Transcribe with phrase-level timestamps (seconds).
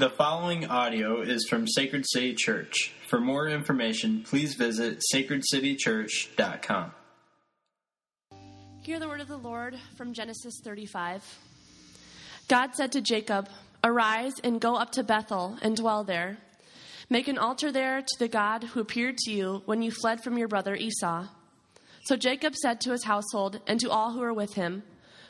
[0.00, 2.90] The following audio is from Sacred City Church.
[3.06, 6.92] For more information, please visit sacredcitychurch.com.
[8.80, 11.22] Hear the word of the Lord from Genesis 35.
[12.48, 13.50] God said to Jacob,
[13.84, 16.38] Arise and go up to Bethel and dwell there.
[17.10, 20.38] Make an altar there to the God who appeared to you when you fled from
[20.38, 21.26] your brother Esau.
[22.04, 24.82] So Jacob said to his household and to all who were with him,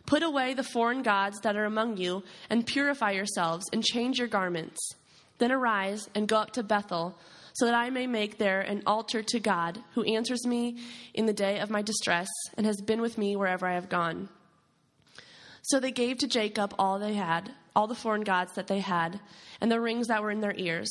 [0.07, 4.29] Put away the foreign gods that are among you, and purify yourselves, and change your
[4.29, 4.79] garments.
[5.39, 7.17] Then arise and go up to Bethel,
[7.55, 10.79] so that I may make there an altar to God, who answers me
[11.15, 14.29] in the day of my distress, and has been with me wherever I have gone.
[15.63, 19.21] So they gave to Jacob all they had, all the foreign gods that they had,
[19.61, 20.91] and the rings that were in their ears.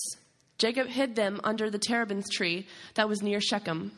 [0.57, 3.91] Jacob hid them under the terebinth tree that was near Shechem.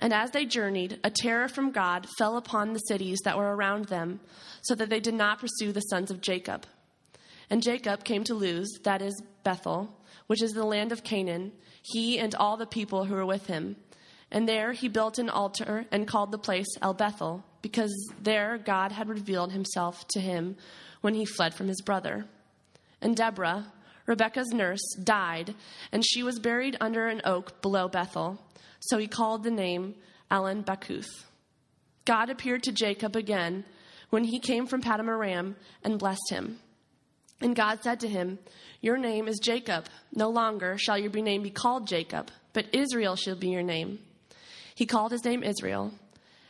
[0.00, 3.84] And as they journeyed, a terror from God fell upon the cities that were around
[3.84, 4.20] them,
[4.62, 6.66] so that they did not pursue the sons of Jacob.
[7.50, 9.94] And Jacob came to Luz, that is Bethel,
[10.26, 13.76] which is the land of Canaan, he and all the people who were with him.
[14.30, 18.92] And there he built an altar and called the place El Bethel, because there God
[18.92, 20.56] had revealed himself to him
[21.02, 22.24] when he fled from his brother.
[23.02, 23.66] And Deborah,
[24.06, 25.54] Rebekah's nurse, died,
[25.92, 28.38] and she was buried under an oak below Bethel.
[28.80, 29.94] So he called the name
[30.30, 31.26] Allon-bacuth.
[32.04, 33.64] God appeared to Jacob again
[34.10, 36.58] when he came from Paddan and blessed him.
[37.40, 38.38] And God said to him,
[38.80, 39.86] Your name is Jacob.
[40.14, 43.98] No longer shall your name be called Jacob, but Israel shall be your name.
[44.74, 45.92] He called his name Israel.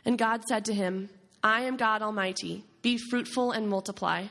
[0.05, 1.11] And God said to him,
[1.42, 2.65] I am God Almighty.
[2.83, 4.27] Be fruitful and multiply.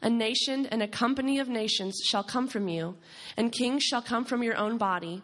[0.00, 2.96] A nation and a company of nations shall come from you,
[3.36, 5.22] and kings shall come from your own body.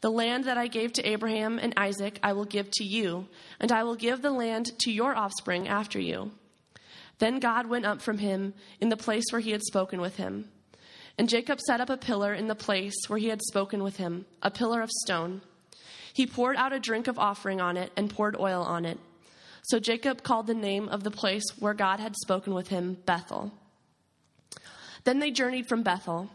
[0.00, 3.70] The land that I gave to Abraham and Isaac I will give to you, and
[3.70, 6.32] I will give the land to your offspring after you.
[7.18, 10.48] Then God went up from him in the place where he had spoken with him.
[11.18, 14.24] And Jacob set up a pillar in the place where he had spoken with him,
[14.42, 15.42] a pillar of stone.
[16.14, 18.98] He poured out a drink of offering on it and poured oil on it.
[19.62, 23.52] So Jacob called the name of the place where God had spoken with him Bethel.
[25.04, 26.30] Then they journeyed from Bethel.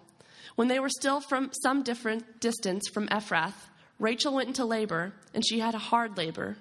[0.56, 5.46] When they were still from some different distance from Ephrath, Rachel went into labor, and
[5.46, 6.58] she had a hard labor.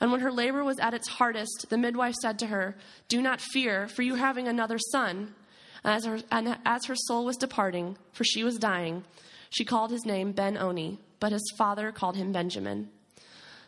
[0.00, 2.76] And when her labor was at its hardest, the midwife said to her,
[3.08, 5.34] Do not fear, for you are having another son.
[5.84, 9.04] As her, and as her soul was departing, for she was dying,
[9.50, 12.88] she called his name Ben Oni, but his father called him Benjamin.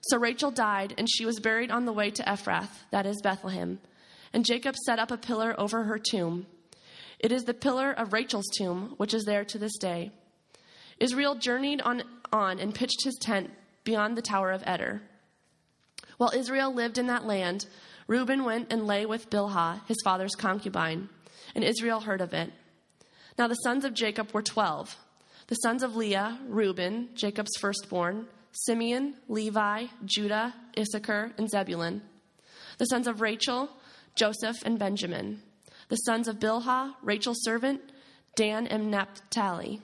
[0.02, 3.78] So Rachel died, and she was buried on the way to Ephrath, that is Bethlehem.
[4.32, 6.46] And Jacob set up a pillar over her tomb.
[7.22, 10.10] It is the pillar of Rachel's tomb, which is there to this day.
[10.98, 12.02] Israel journeyed on,
[12.32, 13.50] on and pitched his tent
[13.84, 15.02] beyond the Tower of Eder.
[16.18, 17.66] While Israel lived in that land,
[18.08, 21.08] Reuben went and lay with Bilhah, his father's concubine,
[21.54, 22.52] and Israel heard of it.
[23.38, 24.96] Now the sons of Jacob were twelve.
[25.46, 32.02] The sons of Leah, Reuben, Jacob's firstborn, Simeon, Levi, Judah, Issachar, and Zebulun.
[32.78, 33.70] The sons of Rachel,
[34.16, 35.42] Joseph, and Benjamin
[35.92, 37.82] the sons of Bilhah, Rachel's servant,
[38.34, 39.82] Dan and Naphtali.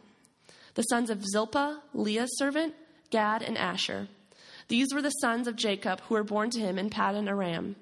[0.72, 2.74] The sons of Zilpah, Leah's servant,
[3.10, 4.08] Gad and Asher.
[4.68, 7.76] These were the sons of Jacob who were born to him in Paddan Aram.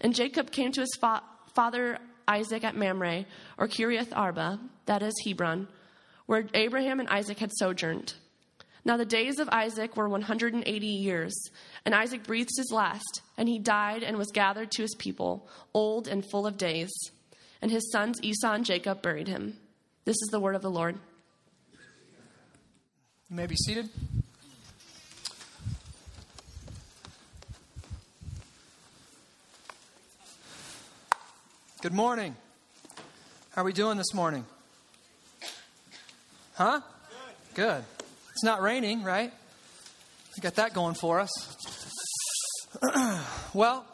[0.00, 1.22] And Jacob came to his fa-
[1.54, 3.24] father Isaac at Mamre,
[3.56, 5.68] or Kiriath Arba, that is Hebron,
[6.26, 8.14] where Abraham and Isaac had sojourned.
[8.84, 11.50] Now the days of Isaac were 180 years,
[11.84, 16.08] and Isaac breathed his last, and he died and was gathered to his people, old
[16.08, 16.90] and full of days
[17.64, 19.56] and his sons Esau and Jacob buried him.
[20.04, 20.98] This is the word of the Lord.
[23.30, 23.88] You may be seated.
[31.80, 32.36] Good morning.
[33.54, 34.44] How are we doing this morning?
[36.52, 36.82] Huh?
[37.54, 37.82] Good.
[38.32, 39.32] It's not raining, right?
[40.36, 41.30] We got that going for us.
[43.54, 43.86] well,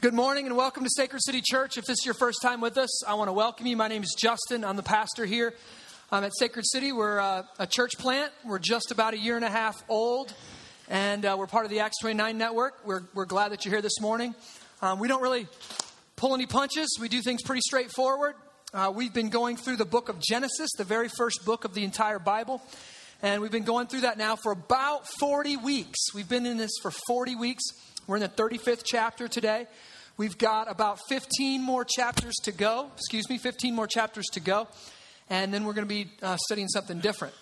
[0.00, 1.76] Good morning and welcome to Sacred City Church.
[1.76, 3.76] If this is your first time with us, I want to welcome you.
[3.76, 4.64] My name is Justin.
[4.64, 5.54] I'm the pastor here
[6.12, 6.92] I'm at Sacred City.
[6.92, 8.32] We're uh, a church plant.
[8.44, 10.32] We're just about a year and a half old,
[10.88, 12.86] and uh, we're part of the Acts 29 network.
[12.86, 14.36] We're, we're glad that you're here this morning.
[14.82, 15.48] Um, we don't really
[16.14, 18.36] pull any punches, we do things pretty straightforward.
[18.72, 21.82] Uh, we've been going through the book of Genesis, the very first book of the
[21.82, 22.62] entire Bible.
[23.20, 26.14] And we've been going through that now for about 40 weeks.
[26.14, 27.64] We've been in this for 40 weeks.
[28.06, 29.66] We're in the 35th chapter today.
[30.18, 32.90] We've got about 15 more chapters to go.
[32.96, 34.66] Excuse me, 15 more chapters to go.
[35.30, 37.34] And then we're going to be uh, studying something different.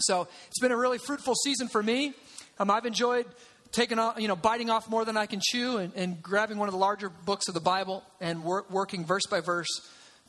[0.00, 2.12] So it's been a really fruitful season for me.
[2.58, 3.24] Um, I've enjoyed
[3.70, 6.68] taking off, you know, biting off more than I can chew and, and grabbing one
[6.68, 9.70] of the larger books of the Bible and work, working verse by verse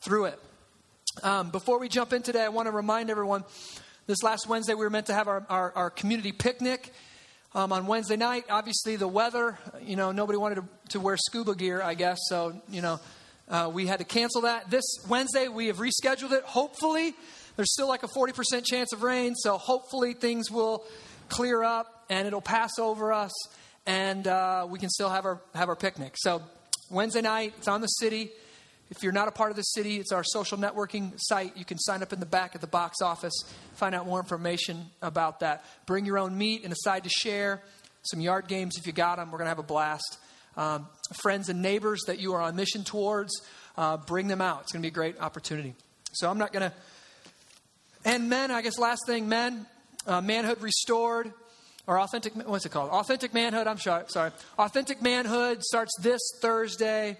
[0.00, 0.40] through it.
[1.22, 3.44] Um, before we jump in today, I want to remind everyone
[4.06, 6.94] this last Wednesday we were meant to have our, our, our community picnic.
[7.56, 11.54] Um, on Wednesday night, obviously the weather, you know, nobody wanted to, to wear scuba
[11.54, 12.18] gear, I guess.
[12.28, 12.98] So, you know,
[13.48, 14.70] uh, we had to cancel that.
[14.70, 16.42] This Wednesday, we have rescheduled it.
[16.42, 17.14] Hopefully,
[17.54, 19.36] there's still like a 40% chance of rain.
[19.36, 20.84] So, hopefully, things will
[21.28, 23.32] clear up and it'll pass over us
[23.86, 26.14] and uh, we can still have our, have our picnic.
[26.16, 26.42] So,
[26.90, 28.32] Wednesday night, it's on the city.
[28.90, 31.56] If you're not a part of the city, it's our social networking site.
[31.56, 33.34] You can sign up in the back at the box office,
[33.74, 35.64] find out more information about that.
[35.86, 37.62] Bring your own meat and a side to share,
[38.02, 39.30] some yard games if you got them.
[39.30, 40.18] We're going to have a blast.
[40.56, 40.86] Um,
[41.22, 43.32] friends and neighbors that you are on mission towards,
[43.76, 44.62] uh, bring them out.
[44.62, 45.74] It's going to be a great opportunity.
[46.12, 46.76] So I'm not going to.
[48.04, 49.66] And men, I guess last thing, men,
[50.06, 51.32] uh, manhood restored
[51.86, 57.16] or authentic what's it called authentic manhood i'm sorry, authentic manhood starts this thursday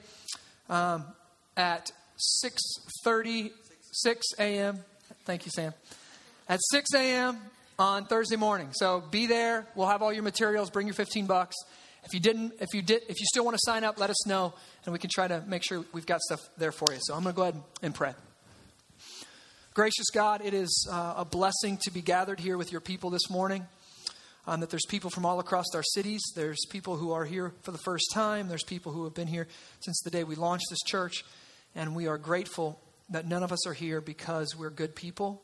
[0.71, 1.05] um,
[1.57, 3.51] at 6.30
[3.93, 4.79] 6 a.m
[5.25, 5.73] thank you sam.
[6.49, 7.39] At 6 a.m
[7.79, 8.71] on thursday morning.
[8.73, 9.67] So be there.
[9.75, 10.71] We'll have all your materials.
[10.71, 11.57] Bring your 15 bucks.
[12.05, 14.27] If you didn't if you did if you still want to sign up let us
[14.27, 14.53] know
[14.85, 16.99] and we can try to make sure we've got stuff there for you.
[17.01, 18.15] So i'm going to go ahead and pray.
[19.75, 23.31] Gracious god it is uh, a blessing to be gathered here with your people this
[23.31, 23.67] morning.
[24.47, 26.21] Um, that there's people from all across our cities.
[26.37, 28.49] There's people who are here for the first time.
[28.49, 29.49] There's people who have been here
[29.81, 31.25] since the day we launched this church.
[31.75, 32.81] And we are grateful
[33.11, 35.43] that none of us are here because we're good people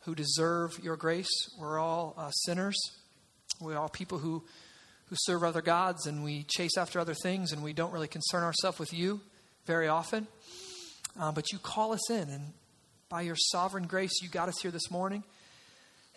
[0.00, 1.30] who deserve your grace.
[1.58, 2.76] We're all uh, sinners.
[3.60, 4.44] We're all people who,
[5.06, 8.42] who serve other gods and we chase after other things and we don't really concern
[8.42, 9.20] ourselves with you
[9.66, 10.26] very often.
[11.18, 12.52] Uh, but you call us in, and
[13.08, 15.24] by your sovereign grace, you got us here this morning.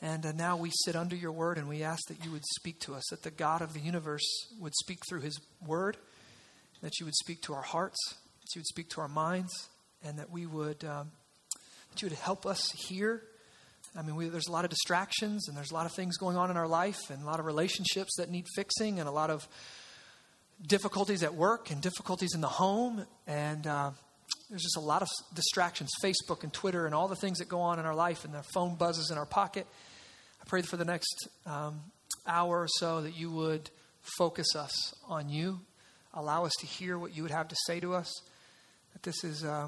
[0.02, 2.80] And uh, now we sit under your word and we ask that you would speak
[2.82, 4.24] to us, that the God of the universe
[4.60, 5.98] would speak through his word,
[6.82, 7.98] that you would speak to our hearts,
[8.52, 9.70] that you would speak to our minds,
[10.04, 11.12] and that we would, um,
[11.90, 13.24] that you would help us hear.
[13.98, 16.38] I mean, we, there's a lot of distractions and there's a lot of things going
[16.38, 19.30] on in our life and a lot of relationships that need fixing and a lot
[19.30, 19.48] of
[20.66, 23.06] difficulties at work and difficulties in the home.
[23.28, 23.92] And uh,
[24.50, 27.62] there's just a lot of distractions Facebook and Twitter and all the things that go
[27.62, 29.68] on in our life, and the phone buzzes in our pocket.
[30.42, 31.82] I pray for the next um,
[32.26, 33.70] hour or so that you would
[34.18, 35.60] focus us on you,
[36.14, 38.12] allow us to hear what you would have to say to us.
[39.02, 39.68] That this is uh,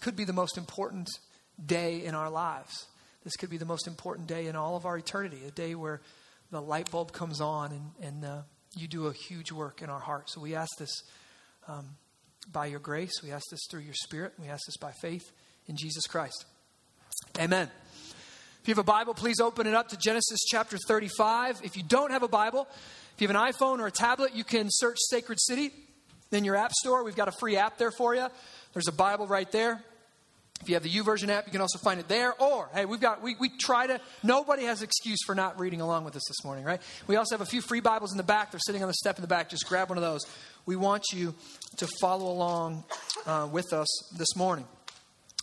[0.00, 1.08] could be the most important
[1.64, 2.86] day in our lives.
[3.24, 6.00] This could be the most important day in all of our eternity, a day where
[6.50, 8.42] the light bulb comes on and, and uh,
[8.76, 10.34] you do a huge work in our hearts.
[10.34, 10.90] So we ask this
[11.68, 11.96] um,
[12.50, 13.22] by your grace.
[13.22, 14.34] We ask this through your Spirit.
[14.38, 15.30] We ask this by faith
[15.68, 16.44] in Jesus Christ.
[17.38, 17.70] Amen.
[18.60, 21.60] If you have a Bible, please open it up to Genesis chapter 35.
[21.64, 22.66] If you don't have a Bible,
[23.14, 25.72] if you have an iPhone or a tablet, you can search Sacred City
[26.32, 27.04] in your app store.
[27.04, 28.26] We've got a free app there for you.
[28.72, 29.82] There's a Bible right there.
[30.60, 32.40] If you have the YouVersion app, you can also find it there.
[32.40, 36.04] Or, hey, we've got, we, we try to, nobody has excuse for not reading along
[36.04, 36.80] with us this morning, right?
[37.08, 38.52] We also have a few free Bibles in the back.
[38.52, 39.48] They're sitting on the step in the back.
[39.48, 40.24] Just grab one of those.
[40.64, 41.34] We want you
[41.78, 42.84] to follow along
[43.26, 44.66] uh, with us this morning.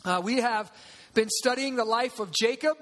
[0.05, 0.71] Uh, we have
[1.13, 2.77] been studying the life of Jacob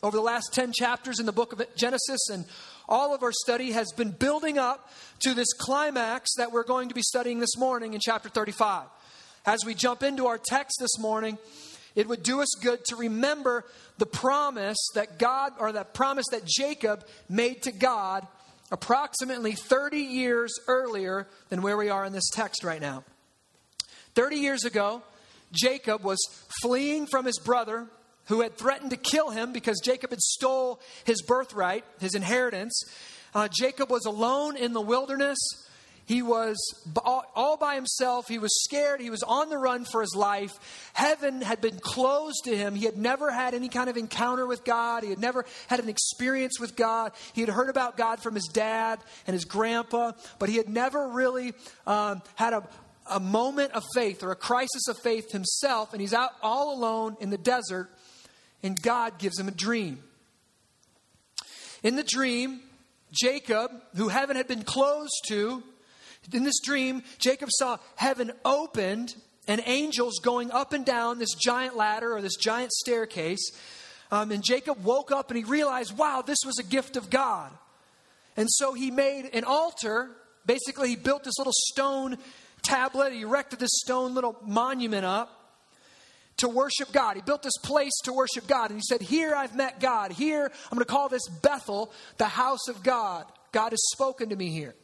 [0.00, 2.44] over the last 10 chapters in the book of Genesis, and
[2.90, 4.90] all of our study has been building up
[5.20, 8.86] to this climax that we're going to be studying this morning in chapter 35.
[9.46, 11.38] As we jump into our text this morning,
[11.94, 13.64] it would do us good to remember
[13.98, 18.26] the promise that God, or that promise that Jacob made to God
[18.70, 23.04] approximately 30 years earlier than where we are in this text right now.
[24.14, 25.02] 30 years ago,
[25.52, 26.18] Jacob was
[26.62, 27.86] fleeing from his brother
[28.30, 32.84] who had threatened to kill him because Jacob had stole his birthright, his inheritance.
[33.34, 35.36] Uh, Jacob was alone in the wilderness.
[36.06, 36.56] He was
[37.04, 38.28] all by himself.
[38.28, 39.00] He was scared.
[39.00, 40.52] He was on the run for his life.
[40.92, 42.76] Heaven had been closed to him.
[42.76, 45.02] He had never had any kind of encounter with God.
[45.02, 47.12] He had never had an experience with God.
[47.32, 51.08] He had heard about God from his dad and his grandpa, but he had never
[51.08, 51.52] really
[51.84, 52.68] um, had a,
[53.08, 55.92] a moment of faith or a crisis of faith himself.
[55.92, 57.88] And he's out all alone in the desert
[58.62, 60.02] and God gives him a dream.
[61.82, 62.60] In the dream,
[63.12, 65.62] Jacob, who heaven had been closed to,
[66.32, 69.14] in this dream, Jacob saw heaven opened
[69.48, 73.50] and angels going up and down this giant ladder or this giant staircase.
[74.12, 77.50] Um, and Jacob woke up and he realized, wow, this was a gift of God.
[78.36, 80.10] And so he made an altar.
[80.46, 82.18] Basically, he built this little stone
[82.62, 85.39] tablet, he erected this stone little monument up
[86.40, 87.16] to worship God.
[87.16, 88.70] He built this place to worship God.
[88.70, 90.12] And he said, Here I've met God.
[90.12, 93.24] Here, I'm going to call this Bethel, the house of God.
[93.52, 94.74] God has spoken to me here.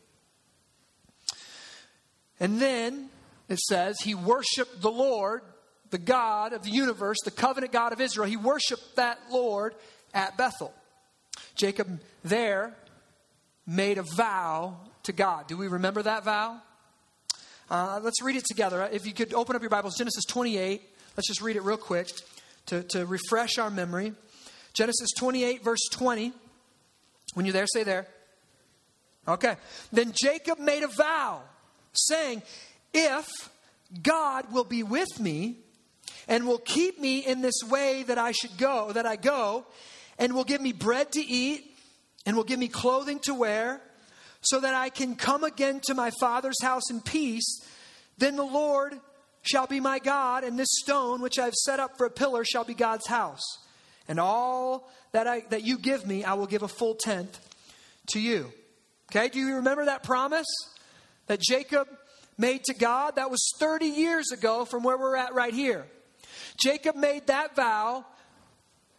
[2.39, 3.09] And then
[3.49, 5.43] it says, He worshiped the Lord.
[5.91, 9.75] the God of the universe, the covenant God of Israel, he worshiped that Lord
[10.13, 10.75] at Bethel.
[11.55, 12.75] Jacob there
[13.67, 15.47] made a vow to God.
[15.47, 16.61] Do we remember that vow?
[17.71, 18.89] Uh, let's read it together.
[18.93, 20.83] If you could open up your Bibles, Genesis 28.
[21.17, 22.11] Let's just read it real quick
[22.67, 24.13] to, to refresh our memory.
[24.75, 26.33] Genesis 28, verse 20.
[27.33, 28.07] When you're there, say there.
[29.27, 29.57] Okay.
[29.93, 31.41] Then Jacob made a vow,
[31.95, 32.43] saying,
[32.93, 33.27] If
[34.03, 35.57] God will be with me
[36.29, 39.65] and will keep me in this way that I should go, that I go,
[40.19, 41.77] and will give me bread to eat
[42.27, 43.81] and will give me clothing to wear,
[44.43, 47.63] so that I can come again to my father's house in peace,
[48.19, 49.01] then the Lord
[49.47, 52.65] shall be my God, and this stone which I've set up for a pillar shall
[52.65, 53.43] be God's house.
[54.09, 57.39] And all that I that you give me, I will give a full tenth
[58.09, 58.53] to you.
[59.11, 60.47] Okay, do you remember that promise
[61.27, 61.89] that Jacob
[62.39, 63.17] made to God?
[63.17, 65.87] That was 30 years ago from where we're at right here.
[66.63, 68.05] Jacob made that vow.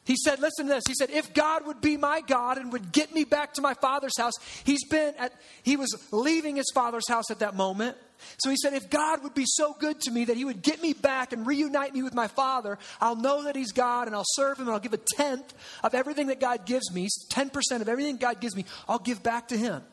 [0.07, 0.85] He said, listen to this.
[0.87, 3.73] He said, if God would be my God and would get me back to my
[3.73, 4.31] father's house,
[4.63, 5.33] he's been at,
[5.63, 7.97] he was leaving his father's house at that moment.
[8.37, 10.81] So he said, if God would be so good to me that he would get
[10.81, 14.23] me back and reunite me with my father, I'll know that he's God and I'll
[14.25, 17.89] serve him and I'll give a tenth of everything that God gives me, 10% of
[17.89, 19.83] everything God gives me, I'll give back to him.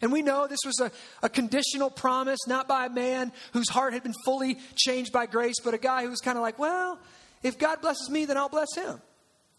[0.00, 0.90] And we know this was a,
[1.24, 5.60] a conditional promise, not by a man whose heart had been fully changed by grace,
[5.62, 6.98] but a guy who was kind of like, well,
[7.44, 9.00] if God blesses me, then I'll bless him.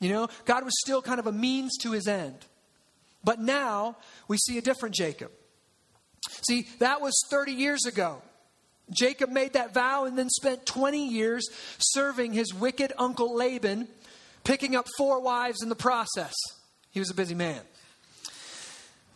[0.04, 2.36] You know, God was still kind of a means to his end.
[3.24, 3.96] But now
[4.28, 5.32] we see a different Jacob.
[6.48, 8.22] See, that was 30 years ago.
[8.92, 13.88] Jacob made that vow and then spent 20 years serving his wicked uncle Laban,
[14.44, 16.34] picking up four wives in the process.
[16.92, 17.62] He was a busy man.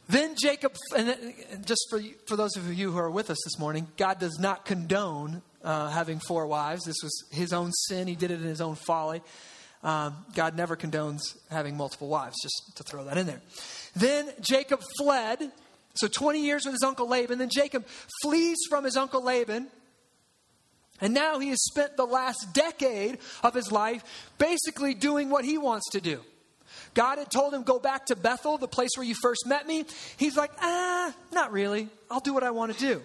[0.07, 3.87] Then Jacob, and just for, for those of you who are with us this morning,
[3.97, 6.85] God does not condone uh, having four wives.
[6.85, 8.07] This was his own sin.
[8.07, 9.21] He did it in his own folly.
[9.87, 13.39] Um, God never condones having multiple wives, just to throw that in there.
[13.95, 15.49] Then Jacob fled.
[15.93, 17.39] So 20 years with his uncle Laban.
[17.39, 17.85] Then Jacob
[18.21, 19.67] flees from his uncle Laban.
[20.99, 24.03] And now he has spent the last decade of his life
[24.37, 26.19] basically doing what he wants to do.
[26.93, 29.85] God had told him, Go back to Bethel, the place where you first met me.
[30.17, 31.87] He's like, Ah, not really.
[32.11, 33.01] I'll do what I want to do.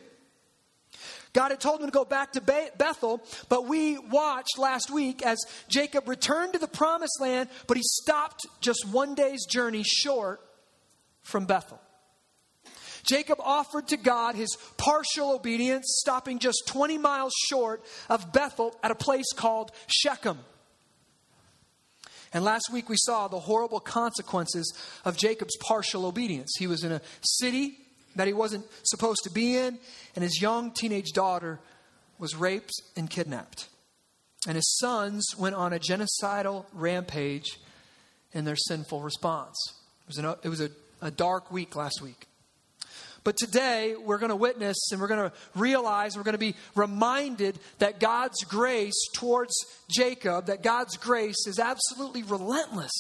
[1.33, 5.39] God had told him to go back to Bethel, but we watched last week as
[5.69, 10.41] Jacob returned to the promised land, but he stopped just one day's journey short
[11.23, 11.81] from Bethel.
[13.03, 18.91] Jacob offered to God his partial obedience, stopping just 20 miles short of Bethel at
[18.91, 20.39] a place called Shechem.
[22.33, 24.73] And last week we saw the horrible consequences
[25.05, 26.53] of Jacob's partial obedience.
[26.59, 27.79] He was in a city
[28.17, 29.79] that he wasn't supposed to be in,
[30.15, 31.61] and his young teenage daughter
[32.19, 33.69] was raped and kidnapped.
[34.47, 37.59] And his sons went on a genocidal rampage
[38.33, 39.57] in their sinful response.
[40.03, 42.27] It was, an, it was a, a dark week last week.
[43.25, 46.57] But today, we're going to witness and we're going to realize, we're going to be
[46.75, 49.55] reminded that God's grace towards
[49.89, 52.91] Jacob, that God's grace is absolutely relentless.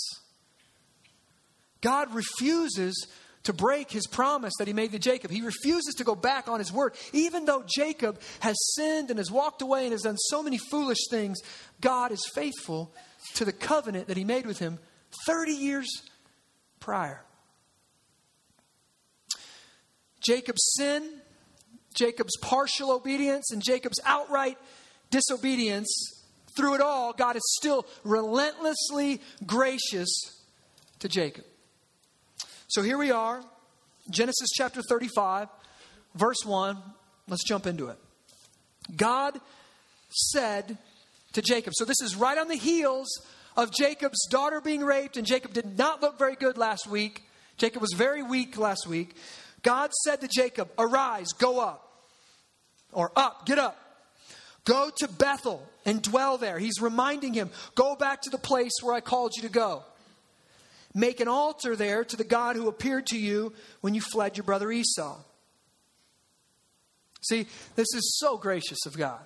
[1.81, 3.09] God refuses
[3.45, 5.31] to break his promise that he made to Jacob.
[5.31, 6.95] He refuses to go back on his word.
[7.13, 11.09] Even though Jacob has sinned and has walked away and has done so many foolish
[11.11, 11.41] things,
[11.81, 12.95] God is faithful
[13.35, 14.79] to the covenant that he made with him
[15.27, 15.89] 30 years
[16.81, 17.25] prior.
[20.25, 21.21] Jacob's sin,
[21.95, 24.57] Jacob's partial obedience, and Jacob's outright
[25.11, 25.91] disobedience,
[26.57, 30.11] through it all, God is still relentlessly gracious
[31.01, 31.45] to Jacob.
[32.73, 33.45] So here we are,
[34.09, 35.49] Genesis chapter 35,
[36.15, 36.79] verse 1.
[37.29, 37.99] Let's jump into it.
[38.97, 39.39] God
[40.09, 40.79] said
[41.35, 43.11] to Jacob, so this is right on the heels
[43.59, 47.25] of Jacob's daughter being raped, and Jacob did not look very good last week.
[47.59, 49.17] Jacob was very weak last week.
[49.63, 51.87] God said to Jacob, Arise, go up.
[52.91, 53.79] Or up, get up.
[54.65, 56.59] Go to Bethel and dwell there.
[56.59, 59.83] He's reminding him, Go back to the place where I called you to go.
[60.95, 64.45] Make an altar there to the God who appeared to you when you fled your
[64.45, 65.19] brother Esau.
[67.23, 67.47] See,
[67.77, 69.21] this is so gracious of God.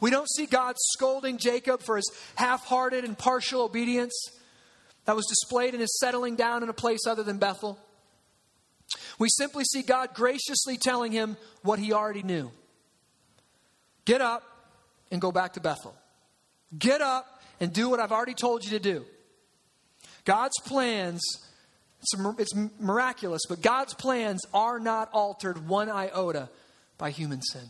[0.00, 4.14] We don't see God scolding Jacob for his half hearted and partial obedience
[5.04, 7.78] that was displayed in his settling down in a place other than Bethel.
[9.18, 12.50] We simply see God graciously telling him what he already knew
[14.04, 14.42] Get up
[15.10, 15.94] and go back to Bethel.
[16.76, 19.04] Get up and do what I've already told you to do.
[20.24, 21.20] God's plans,
[22.38, 26.48] it's, miraculous, but God's plans are not altered one iota
[26.98, 27.68] by human sin.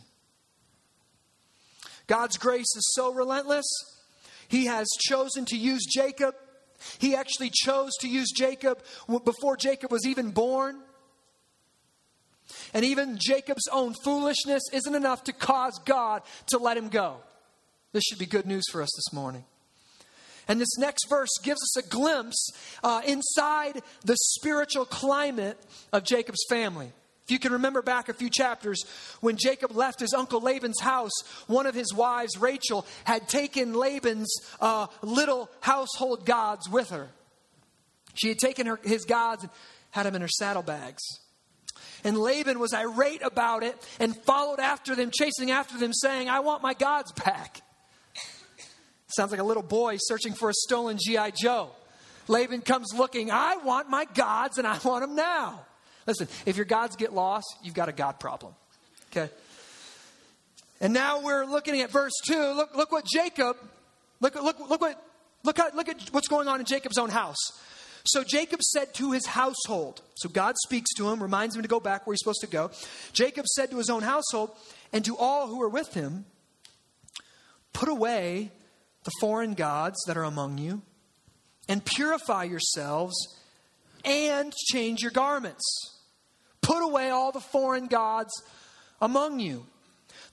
[2.07, 3.65] God's grace is so relentless,
[4.47, 6.35] He has chosen to use Jacob.
[6.99, 8.83] He actually chose to use Jacob
[9.23, 10.81] before Jacob was even born.
[12.73, 17.17] And even Jacob's own foolishness isn't enough to cause God to let him go.
[17.93, 19.45] This should be good news for us this morning.
[20.47, 22.51] And this next verse gives us a glimpse
[22.83, 25.57] uh, inside the spiritual climate
[25.91, 26.91] of Jacob's family.
[27.25, 28.83] If you can remember back a few chapters,
[29.21, 31.13] when Jacob left his uncle Laban's house,
[31.47, 37.07] one of his wives, Rachel, had taken Laban's uh, little household gods with her.
[38.13, 39.51] She had taken her, his gods and
[39.91, 41.01] had them in her saddlebags.
[42.03, 46.41] And Laban was irate about it and followed after them, chasing after them, saying, I
[46.41, 47.61] want my gods back.
[49.15, 51.31] Sounds like a little boy searching for a stolen G.I.
[51.31, 51.69] Joe.
[52.27, 55.61] Laban comes looking, I want my gods and I want them now.
[56.07, 58.53] Listen, if your gods get lost, you've got a God problem.
[59.11, 59.29] Okay?
[60.81, 62.53] And now we're looking at verse 2.
[62.53, 63.57] Look, look what Jacob,
[64.19, 65.03] look, look, look, what,
[65.43, 67.37] look, how, look at what's going on in Jacob's own house.
[68.05, 71.79] So Jacob said to his household, so God speaks to him, reminds him to go
[71.79, 72.71] back where he's supposed to go.
[73.13, 74.51] Jacob said to his own household
[74.91, 76.25] and to all who were with him,
[77.73, 78.51] Put away
[79.03, 80.81] the foreign gods that are among you,
[81.67, 83.15] and purify yourselves
[84.05, 85.63] and change your garments.
[86.61, 88.31] Put away all the foreign gods
[89.01, 89.65] among you.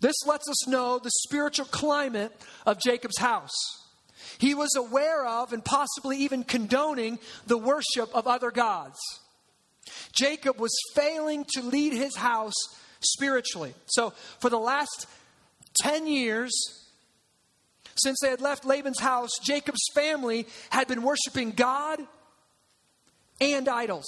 [0.00, 2.32] This lets us know the spiritual climate
[2.64, 3.52] of Jacob's house.
[4.38, 8.98] He was aware of and possibly even condoning the worship of other gods.
[10.12, 12.54] Jacob was failing to lead his house
[13.00, 13.74] spiritually.
[13.86, 15.06] So, for the last
[15.82, 16.50] 10 years,
[17.96, 22.00] since they had left Laban's house, Jacob's family had been worshiping God
[23.40, 24.06] and idols.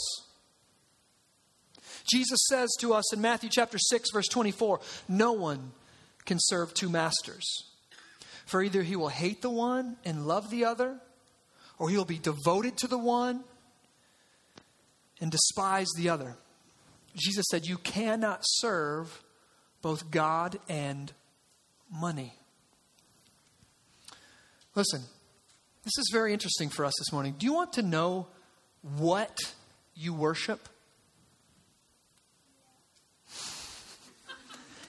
[2.10, 5.72] Jesus says to us in Matthew chapter 6 verse 24, no one
[6.24, 7.44] can serve two masters.
[8.46, 10.98] For either he will hate the one and love the other,
[11.78, 13.44] or he will be devoted to the one
[15.20, 16.36] and despise the other.
[17.14, 19.22] Jesus said you cannot serve
[19.80, 21.12] both God and
[21.90, 22.34] money.
[24.74, 25.02] Listen,
[25.84, 27.34] this is very interesting for us this morning.
[27.38, 28.28] Do you want to know
[28.98, 29.36] what
[29.94, 30.68] you worship?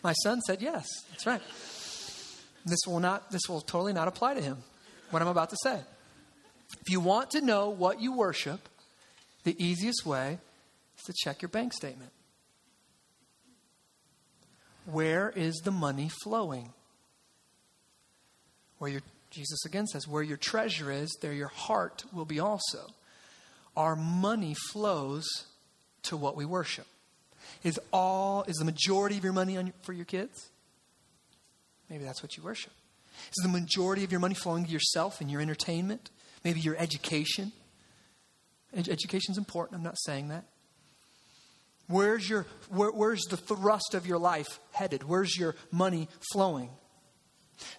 [0.04, 0.86] My son said yes.
[1.10, 1.42] That's right.
[2.66, 4.58] This will not this will totally not apply to him
[5.10, 5.80] what I'm about to say.
[6.86, 8.68] If you want to know what you worship,
[9.44, 10.40] the easiest way
[10.98, 12.12] is to check your bank statement.
[14.86, 16.74] Where is the money flowing?
[18.84, 22.90] Where your Jesus again says, where your treasure is, there your heart will be also.
[23.78, 25.26] Our money flows
[26.04, 26.86] to what we worship.
[27.64, 30.50] Is all is the majority of your money on, for your kids?
[31.90, 32.74] Maybe that's what you worship.
[33.30, 36.10] Is the majority of your money flowing to yourself and your entertainment?
[36.44, 37.54] Maybe your education?
[38.76, 39.78] Ed- education's important.
[39.78, 40.44] I'm not saying that.
[41.88, 45.04] Where's your where, where's the thrust of your life headed?
[45.04, 46.70] Where's your money flowing?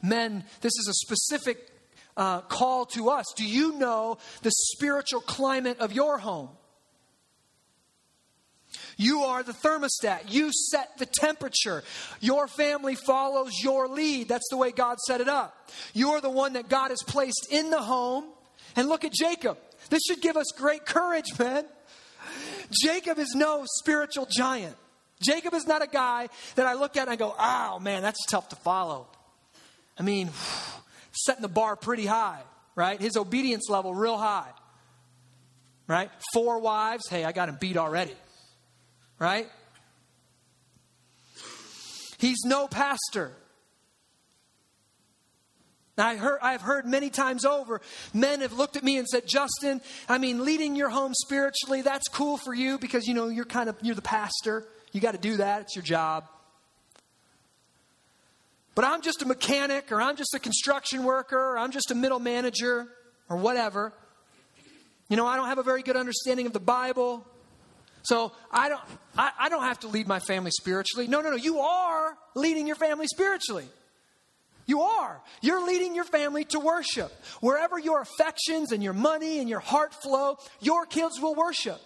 [0.02, 1.68] Men, this is a specific
[2.16, 3.26] uh, call to us.
[3.36, 6.50] Do you know the spiritual climate of your home?
[8.96, 10.32] You are the thermostat.
[10.32, 11.82] You set the temperature.
[12.20, 14.28] Your family follows your lead.
[14.28, 15.70] That's the way God set it up.
[15.92, 18.24] You're the one that God has placed in the home.
[18.76, 19.58] And look at Jacob.
[19.90, 21.64] This should give us great courage, man.
[22.82, 24.76] Jacob is no spiritual giant.
[25.22, 28.24] Jacob is not a guy that I look at and I go, oh man, that's
[28.26, 29.06] tough to follow.
[29.98, 30.30] I mean,
[31.12, 32.40] setting the bar pretty high,
[32.74, 33.00] right?
[33.00, 34.50] His obedience level real high,
[35.86, 36.10] right?
[36.32, 38.14] Four wives, hey, I got him beat already,
[39.18, 39.48] right?
[42.18, 43.32] He's no pastor.
[45.96, 47.80] Now, I heard, I've heard many times over,
[48.12, 52.08] men have looked at me and said, Justin, I mean, leading your home spiritually, that's
[52.08, 54.66] cool for you because, you know, you're kind of, you're the pastor.
[54.90, 55.62] You got to do that.
[55.62, 56.24] It's your job
[58.74, 61.94] but I'm just a mechanic or I'm just a construction worker or I'm just a
[61.94, 62.86] middle manager
[63.28, 63.92] or whatever.
[65.08, 67.26] You know, I don't have a very good understanding of the Bible.
[68.02, 68.80] So I don't,
[69.16, 71.06] I, I don't have to lead my family spiritually.
[71.06, 71.36] No, no, no.
[71.36, 73.66] You are leading your family spiritually.
[74.66, 75.20] You are.
[75.42, 77.12] You're leading your family to worship.
[77.40, 81.80] Wherever your affections and your money and your heart flow, your kids will worship.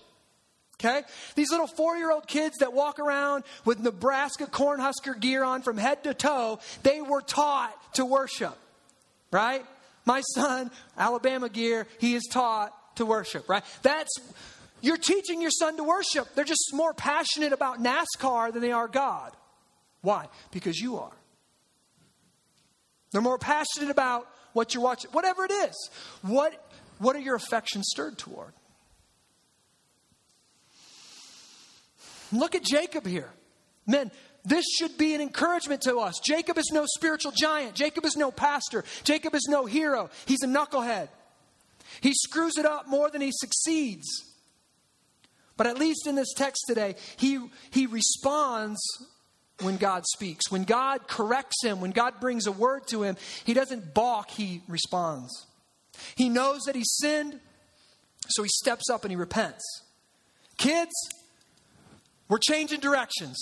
[0.80, 1.02] Okay?
[1.34, 5.76] These little four year old kids that walk around with Nebraska Cornhusker gear on from
[5.76, 8.56] head to toe, they were taught to worship.
[9.30, 9.64] Right?
[10.04, 13.48] My son, Alabama gear, he is taught to worship.
[13.48, 13.64] Right?
[13.82, 14.10] That's,
[14.80, 16.28] you're teaching your son to worship.
[16.34, 19.32] They're just more passionate about NASCAR than they are God.
[20.02, 20.28] Why?
[20.52, 21.12] Because you are.
[23.10, 25.90] They're more passionate about what you're watching, whatever it is.
[26.22, 26.54] What,
[26.98, 28.52] what are your affections stirred toward?
[32.32, 33.30] Look at Jacob here.
[33.86, 34.10] Men,
[34.44, 36.20] this should be an encouragement to us.
[36.24, 37.74] Jacob is no spiritual giant.
[37.74, 38.84] Jacob is no pastor.
[39.04, 40.10] Jacob is no hero.
[40.26, 41.08] He's a knucklehead.
[42.00, 44.06] He screws it up more than he succeeds.
[45.56, 48.78] But at least in this text today, he, he responds
[49.60, 50.50] when God speaks.
[50.50, 54.62] When God corrects him, when God brings a word to him, he doesn't balk, he
[54.68, 55.46] responds.
[56.14, 57.40] He knows that he sinned,
[58.28, 59.64] so he steps up and he repents.
[60.58, 60.94] Kids,
[62.28, 63.38] we're changing directions.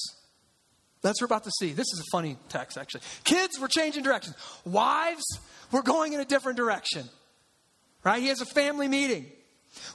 [1.02, 1.72] That's what we're about to see.
[1.72, 3.02] This is a funny text, actually.
[3.24, 4.36] Kids, we're changing directions.
[4.64, 5.24] Wives,
[5.70, 7.08] we're going in a different direction.
[8.02, 8.20] Right?
[8.20, 9.26] He has a family meeting.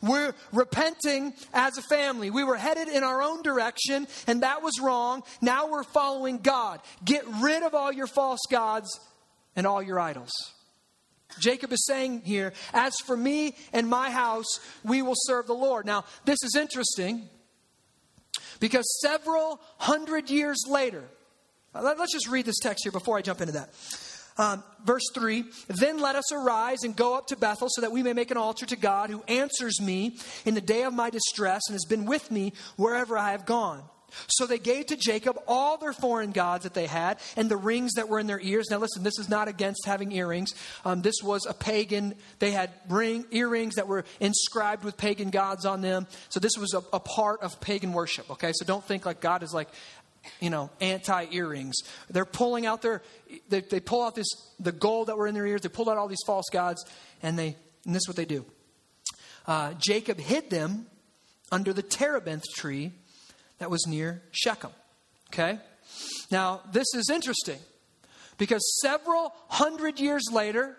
[0.01, 2.29] We're repenting as a family.
[2.29, 5.23] We were headed in our own direction, and that was wrong.
[5.41, 6.81] Now we're following God.
[7.03, 8.99] Get rid of all your false gods
[9.55, 10.31] and all your idols.
[11.39, 15.85] Jacob is saying here, As for me and my house, we will serve the Lord.
[15.85, 17.27] Now, this is interesting
[18.61, 21.03] because several hundred years later,
[21.73, 23.69] let's just read this text here before I jump into that.
[24.37, 28.01] Um, verse 3 Then let us arise and go up to Bethel so that we
[28.01, 31.63] may make an altar to God who answers me in the day of my distress
[31.67, 33.83] and has been with me wherever I have gone.
[34.27, 37.93] So they gave to Jacob all their foreign gods that they had and the rings
[37.93, 38.67] that were in their ears.
[38.69, 40.53] Now, listen, this is not against having earrings.
[40.85, 42.15] Um, this was a pagan.
[42.39, 46.07] They had ring earrings that were inscribed with pagan gods on them.
[46.29, 48.29] So this was a, a part of pagan worship.
[48.31, 49.69] Okay, so don't think like God is like
[50.39, 51.75] you know, anti earrings.
[52.09, 53.01] They're pulling out their,
[53.49, 54.27] they, they, pull out this,
[54.59, 55.61] the gold that were in their ears.
[55.61, 56.85] They pulled out all these false gods,
[57.23, 58.45] and they, and this is what they do.
[59.47, 60.85] Uh, Jacob hid them
[61.51, 62.91] under the terebinth tree
[63.61, 64.71] that was near Shechem.
[65.27, 65.59] Okay?
[66.31, 67.59] Now, this is interesting
[68.39, 70.75] because several hundred years later,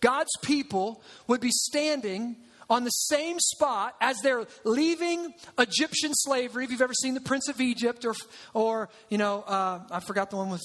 [0.00, 2.36] God's people would be standing
[2.70, 6.62] on the same spot as they're leaving Egyptian slavery.
[6.62, 8.14] If you've ever seen The Prince of Egypt, or,
[8.54, 10.62] or you know, uh, I forgot the one with,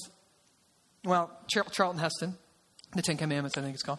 [1.04, 2.36] well, Charlton Heston,
[2.94, 3.98] The Ten Commandments, I think it's called.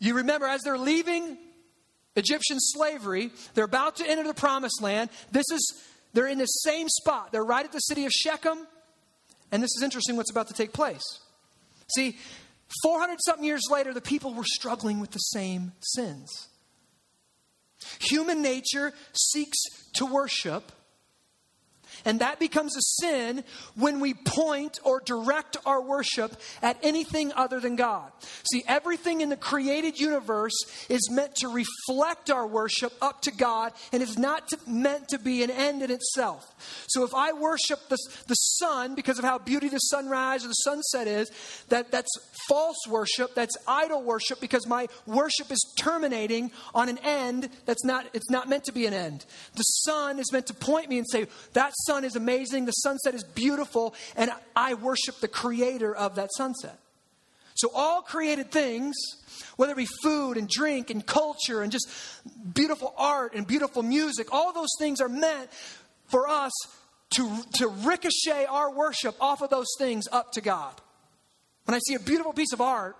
[0.00, 1.38] You remember, as they're leaving
[2.16, 5.10] Egyptian slavery, they're about to enter the promised land.
[5.30, 7.32] This is, they're in the same spot.
[7.32, 8.66] They're right at the city of Shechem.
[9.50, 11.02] And this is interesting what's about to take place.
[11.94, 12.16] See,
[12.82, 16.48] 400 something years later, the people were struggling with the same sins.
[18.00, 19.58] Human nature seeks
[19.94, 20.72] to worship
[22.04, 27.60] and that becomes a sin when we point or direct our worship at anything other
[27.60, 28.10] than God.
[28.50, 30.54] See, everything in the created universe
[30.88, 35.18] is meant to reflect our worship up to God and is not to, meant to
[35.18, 36.54] be an end in itself.
[36.88, 40.54] So if I worship the, the sun because of how beauty the sunrise or the
[40.54, 41.30] sunset is,
[41.68, 42.10] that, that's
[42.48, 48.06] false worship, that's idol worship because my worship is terminating on an end that's not,
[48.12, 49.24] it's not meant to be an end.
[49.54, 52.72] The sun is meant to point me and say, that sun sun is amazing, the
[52.72, 56.78] sunset is beautiful, and I worship the creator of that sunset.
[57.54, 58.94] So, all created things,
[59.56, 61.86] whether it be food and drink and culture and just
[62.54, 65.50] beautiful art and beautiful music, all those things are meant
[66.06, 66.52] for us
[67.16, 70.72] to, to ricochet our worship off of those things up to God.
[71.66, 72.96] When I see a beautiful piece of art,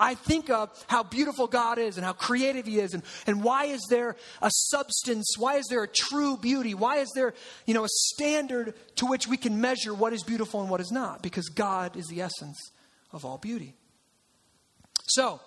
[0.00, 3.66] I think of how beautiful God is and how creative He is, and, and why
[3.66, 5.34] is there a substance?
[5.38, 6.74] Why is there a true beauty?
[6.74, 7.34] Why is there,
[7.66, 10.90] you know, a standard to which we can measure what is beautiful and what is
[10.90, 11.22] not?
[11.22, 12.58] Because God is the essence
[13.12, 13.74] of all beauty.
[15.06, 15.40] So,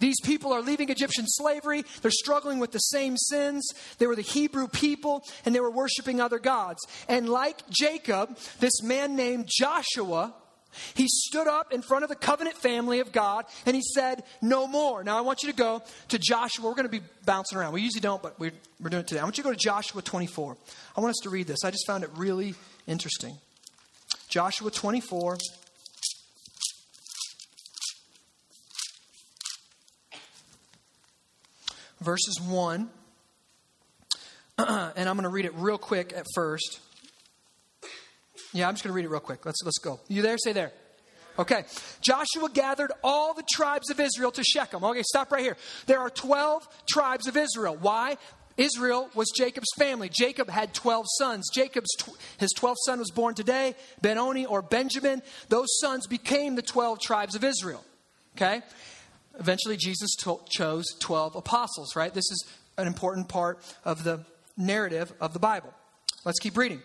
[0.00, 1.84] these people are leaving Egyptian slavery.
[2.02, 3.66] They're struggling with the same sins.
[3.98, 6.80] They were the Hebrew people and they were worshiping other gods.
[7.08, 10.34] And like Jacob, this man named Joshua
[10.94, 14.66] he stood up in front of the covenant family of God and he said, No
[14.66, 15.04] more.
[15.04, 16.66] Now I want you to go to Joshua.
[16.66, 17.72] We're going to be bouncing around.
[17.72, 19.20] We usually don't, but we're, we're doing it today.
[19.20, 20.56] I want you to go to Joshua 24.
[20.96, 21.64] I want us to read this.
[21.64, 22.54] I just found it really
[22.86, 23.36] interesting.
[24.28, 25.38] Joshua 24.
[32.00, 32.90] Verses 1.
[34.58, 36.80] and I'm going to read it real quick at first.
[38.54, 39.44] Yeah, I'm just going to read it real quick.
[39.44, 40.00] Let's, let's go.
[40.08, 40.38] You there?
[40.38, 40.72] Say there.
[41.38, 41.64] Okay.
[42.00, 44.84] Joshua gathered all the tribes of Israel to Shechem.
[44.84, 45.56] Okay, stop right here.
[45.86, 47.76] There are 12 tribes of Israel.
[47.78, 48.16] Why?
[48.56, 50.08] Israel was Jacob's family.
[50.08, 51.50] Jacob had 12 sons.
[51.52, 51.90] Jacob's
[52.38, 55.22] his 12th son was born today, Benoni or Benjamin.
[55.48, 57.84] Those sons became the 12 tribes of Israel.
[58.36, 58.62] Okay?
[59.40, 62.14] Eventually Jesus to- chose 12 apostles, right?
[62.14, 62.46] This is
[62.78, 64.24] an important part of the
[64.56, 65.74] narrative of the Bible.
[66.24, 66.80] Let's keep reading.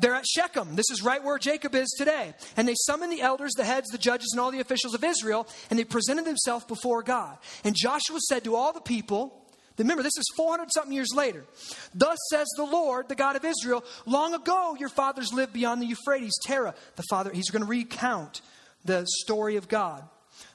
[0.00, 0.76] They're at Shechem.
[0.76, 2.34] This is right where Jacob is today.
[2.56, 5.46] And they summoned the elders, the heads, the judges, and all the officials of Israel,
[5.68, 7.36] and they presented themselves before God.
[7.64, 9.36] And Joshua said to all the people,
[9.78, 11.44] Remember, this is 400 something years later.
[11.94, 15.86] Thus says the Lord, the God of Israel, long ago your fathers lived beyond the
[15.86, 16.38] Euphrates.
[16.44, 18.42] Terah, the father, he's going to recount
[18.84, 20.02] the story of God.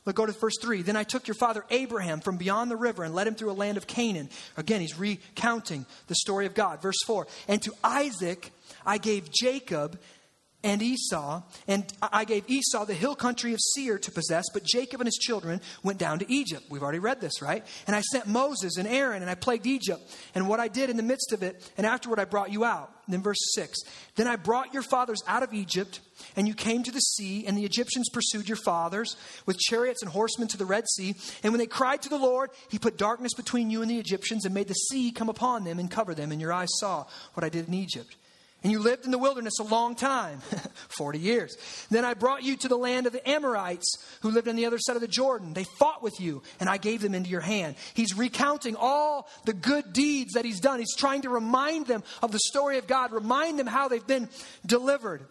[0.06, 0.84] Look, go to verse 3.
[0.84, 3.54] Then I took your father Abraham from beyond the river and led him through a
[3.54, 4.30] land of Canaan.
[4.58, 6.82] Again, he's recounting the story of God.
[6.82, 7.26] Verse 4.
[7.48, 8.52] And to Isaac
[8.86, 10.00] I gave Jacob
[10.66, 15.00] and Esau, and I gave Esau the hill country of Seir to possess, but Jacob
[15.00, 16.64] and his children went down to Egypt.
[16.72, 17.64] We've already read this, right?
[17.86, 20.02] And I sent Moses and Aaron, and I plagued Egypt,
[20.34, 22.92] and what I did in the midst of it, and afterward I brought you out.
[23.08, 23.78] then verse 6
[24.16, 26.00] Then I brought your fathers out of Egypt,
[26.36, 30.12] and you came to the sea, and the Egyptians pursued your fathers with chariots and
[30.12, 31.14] horsemen to the Red Sea.
[31.44, 34.46] And when they cried to the Lord, he put darkness between you and the Egyptians,
[34.46, 37.44] and made the sea come upon them and cover them, and your eyes saw what
[37.44, 38.16] I did in Egypt.
[38.66, 40.40] And you lived in the wilderness a long time
[40.88, 41.56] 40 years.
[41.92, 43.86] Then I brought you to the land of the Amorites
[44.22, 45.54] who lived on the other side of the Jordan.
[45.54, 47.76] They fought with you, and I gave them into your hand.
[47.94, 50.80] He's recounting all the good deeds that he's done.
[50.80, 54.30] He's trying to remind them of the story of God, remind them how they've been
[54.66, 55.22] delivered.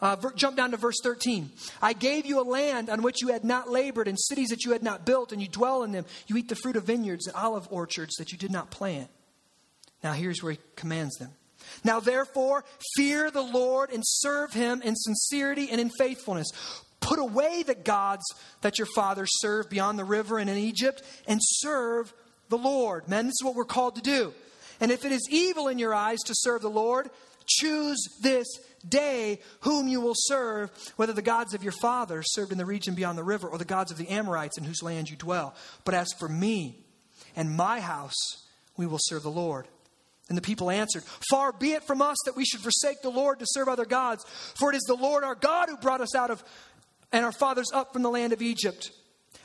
[0.00, 1.50] Uh, jump down to verse 13.
[1.82, 4.72] I gave you a land on which you had not labored, and cities that you
[4.72, 6.06] had not built, and you dwell in them.
[6.28, 9.10] You eat the fruit of vineyards and olive orchards that you did not plant.
[10.02, 11.32] Now, here's where he commands them
[11.82, 12.64] now, therefore,
[12.96, 16.50] fear the Lord and serve him in sincerity and in faithfulness.
[17.00, 18.24] Put away the gods
[18.62, 22.12] that your fathers served beyond the river and in Egypt and serve
[22.48, 23.08] the Lord.
[23.08, 24.32] Men, this is what we're called to do.
[24.80, 27.10] And if it is evil in your eyes to serve the Lord,
[27.46, 28.46] choose this
[28.88, 32.94] day whom you will serve, whether the gods of your fathers served in the region
[32.94, 35.54] beyond the river or the gods of the Amorites in whose land you dwell.
[35.84, 36.84] But as for me
[37.36, 38.14] and my house,
[38.76, 39.68] we will serve the Lord.
[40.28, 43.40] And the people answered, Far be it from us that we should forsake the Lord
[43.40, 46.30] to serve other gods, for it is the Lord our God who brought us out
[46.30, 46.42] of
[47.12, 48.90] and our fathers up from the land of Egypt,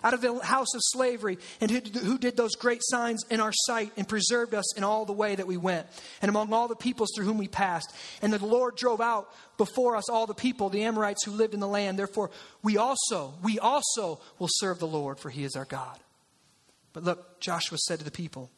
[0.03, 3.91] out of the house of slavery, and who did those great signs in our sight
[3.95, 5.85] and preserved us in all the way that we went,
[6.21, 7.93] and among all the peoples through whom we passed.
[8.23, 11.59] And the Lord drove out before us all the people, the Amorites who lived in
[11.59, 11.99] the land.
[11.99, 12.31] Therefore,
[12.63, 15.99] we also, we also will serve the Lord, for he is our God.
[16.91, 18.49] But look, Joshua said to the people,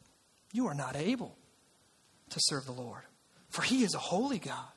[0.53, 1.35] You are not able
[2.31, 3.01] to serve the Lord.
[3.49, 4.71] For he is a holy God,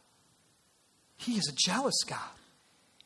[1.16, 2.18] he is a jealous God.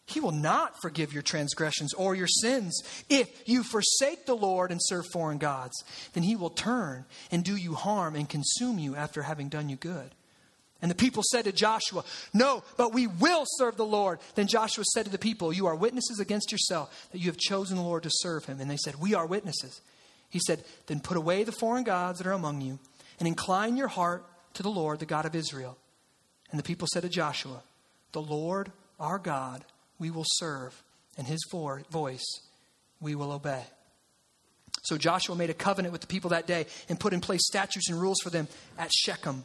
[0.07, 2.81] He will not forgive your transgressions or your sins.
[3.11, 5.85] If you forsake the Lord and serve foreign gods,
[6.15, 9.77] then he will turn and do you harm and consume you after having done you
[9.77, 10.15] good.
[10.81, 14.21] And the people said to Joshua, No, but we will serve the Lord.
[14.35, 17.77] Then Joshua said to the people, You are witnesses against yourself that you have chosen
[17.77, 18.61] the Lord to serve him.
[18.61, 19.83] And they said, We are witnesses.
[20.31, 22.79] He said, Then put away the foreign gods that are among you
[23.19, 24.25] and incline your heart
[24.59, 25.79] to the Lord, the God of Israel.
[26.51, 27.63] And the people said to Joshua,
[28.11, 29.65] The Lord our God
[30.01, 30.83] we will serve,
[31.17, 32.27] and his voice
[33.01, 33.63] we will obey.
[34.83, 37.89] So Joshua made a covenant with the people that day and put in place statutes
[37.89, 39.45] and rules for them at Shechem.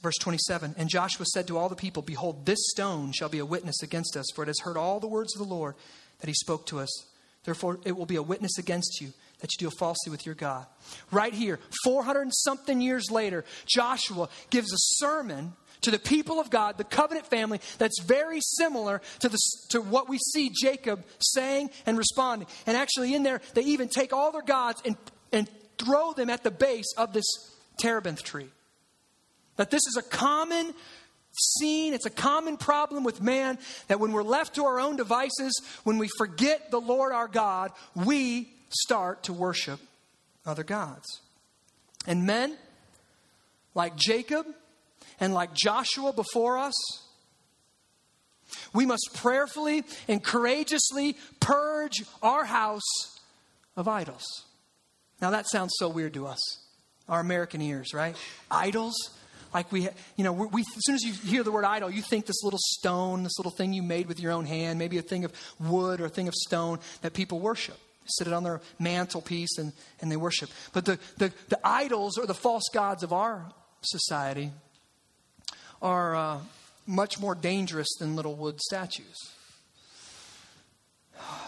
[0.00, 3.46] Verse 27 And Joshua said to all the people, Behold, this stone shall be a
[3.46, 5.74] witness against us, for it has heard all the words of the Lord
[6.20, 7.04] that he spoke to us.
[7.44, 9.12] Therefore, it will be a witness against you
[9.46, 10.66] that you deal falsely with your God.
[11.12, 16.50] Right here, 400 and something years later, Joshua gives a sermon to the people of
[16.50, 19.38] God, the covenant family, that's very similar to, the,
[19.70, 22.48] to what we see Jacob saying and responding.
[22.66, 24.96] And actually, in there, they even take all their gods and,
[25.32, 27.26] and throw them at the base of this
[27.78, 28.48] terebinth tree.
[29.56, 30.74] That this is a common
[31.38, 35.60] scene, it's a common problem with man that when we're left to our own devices,
[35.84, 39.80] when we forget the Lord our God, we start to worship
[40.44, 41.20] other gods.
[42.06, 42.56] And men,
[43.74, 44.46] like Jacob
[45.20, 46.74] and like Joshua before us,
[48.72, 53.18] we must prayerfully and courageously purge our house
[53.76, 54.24] of idols.
[55.20, 56.38] Now, that sounds so weird to us,
[57.08, 58.16] our American ears, right?
[58.50, 58.94] Idols.
[59.54, 62.26] Like we, you know, we, as soon as you hear the word idol, you think
[62.26, 65.24] this little stone, this little thing you made with your own hand, maybe a thing
[65.24, 69.58] of wood or a thing of stone that people worship sit it on their mantelpiece
[69.58, 70.50] and, and they worship.
[70.72, 73.46] But the, the, the idols or the false gods of our
[73.82, 74.50] society
[75.82, 76.38] are uh,
[76.86, 79.16] much more dangerous than little wood statues.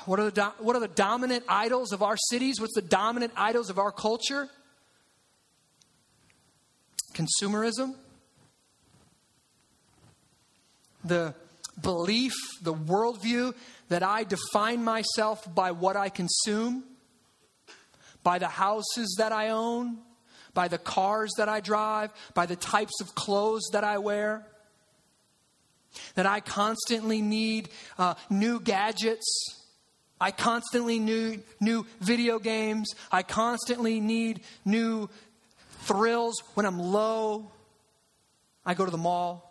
[0.07, 2.61] What are, the do- what are the dominant idols of our cities?
[2.61, 4.49] What's the dominant idols of our culture?
[7.13, 7.95] Consumerism,
[11.05, 11.35] the
[11.83, 13.55] belief, the worldview
[13.89, 16.85] that I define myself by what I consume,
[18.23, 19.99] by the houses that I own,
[20.55, 24.47] by the cars that I drive, by the types of clothes that I wear.
[26.17, 29.27] That I constantly need uh, new gadgets.
[30.21, 32.93] I constantly need new video games.
[33.11, 35.09] I constantly need new
[35.83, 36.35] thrills.
[36.55, 37.51] When I'm low,
[38.67, 39.45] I go to the mall.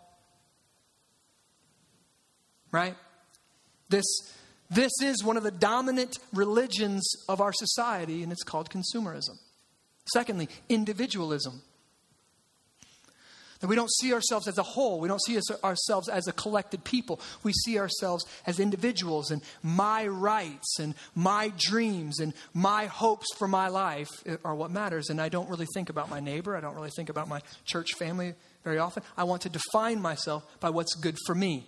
[2.70, 2.94] Right?
[3.88, 4.04] This,
[4.70, 9.38] this is one of the dominant religions of our society, and it's called consumerism.
[10.12, 11.62] Secondly, individualism.
[13.60, 15.00] That we don't see ourselves as a whole.
[15.00, 17.20] We don't see ourselves as a collected people.
[17.42, 23.48] We see ourselves as individuals and my rights and my dreams and my hopes for
[23.48, 24.10] my life
[24.44, 25.10] are what matters.
[25.10, 26.56] And I don't really think about my neighbor.
[26.56, 29.02] I don't really think about my church family very often.
[29.16, 31.66] I want to define myself by what's good for me.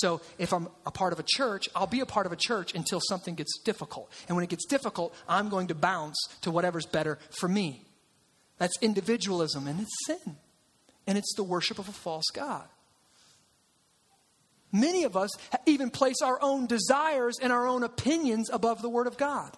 [0.00, 2.74] So if I'm a part of a church, I'll be a part of a church
[2.74, 4.10] until something gets difficult.
[4.28, 7.82] And when it gets difficult, I'm going to bounce to whatever's better for me.
[8.58, 10.36] That's individualism, and it's sin.
[11.06, 12.66] And it's the worship of a false God.
[14.72, 15.30] Many of us
[15.64, 19.56] even place our own desires and our own opinions above the Word of God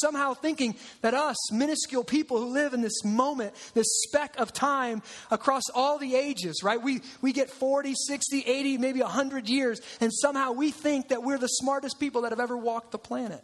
[0.00, 5.02] somehow thinking that us, minuscule people who live in this moment, this speck of time
[5.30, 6.80] across all the ages, right?
[6.82, 11.38] We, we get 40, 60, 80, maybe 100 years, and somehow we think that we're
[11.38, 13.42] the smartest people that have ever walked the planet.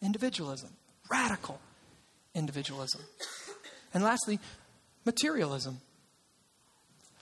[0.00, 0.70] Individualism,
[1.10, 1.60] radical
[2.34, 3.00] individualism.
[3.94, 4.40] And lastly,
[5.04, 5.80] materialism.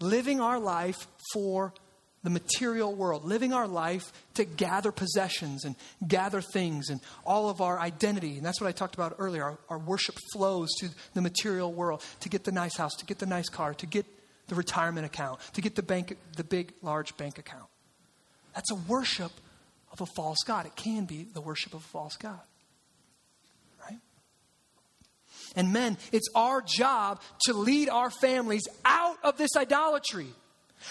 [0.00, 1.74] Living our life for
[2.22, 5.74] the material world, living our life to gather possessions and
[6.06, 8.36] gather things and all of our identity.
[8.36, 9.42] And that's what I talked about earlier.
[9.42, 13.18] Our, our, worship flows to the material world to get the nice house, to get
[13.18, 14.04] the nice car, to get
[14.48, 17.64] the retirement account, to get the bank, the big, large bank account.
[18.54, 19.32] That's a worship
[19.90, 20.66] of a false God.
[20.66, 22.40] It can be the worship of a false God.
[23.88, 23.98] Right?
[25.56, 30.28] And men, it's our job to lead our families out of this idolatry.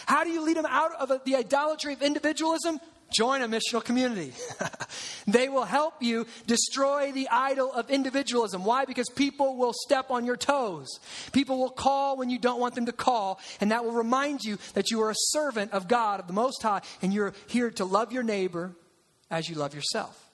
[0.06, 2.80] How do you lead them out of the idolatry of individualism?
[3.12, 4.34] Join a missional community.
[5.28, 8.64] they will help you destroy the idol of individualism.
[8.64, 8.86] Why?
[8.86, 11.00] Because people will step on your toes.
[11.32, 14.60] People will call when you don't want them to call, and that will remind you
[14.76, 17.86] that you are a servant of God, of the Most High, and you're here to
[17.86, 18.76] love your neighbor
[19.32, 20.26] as you love yourself.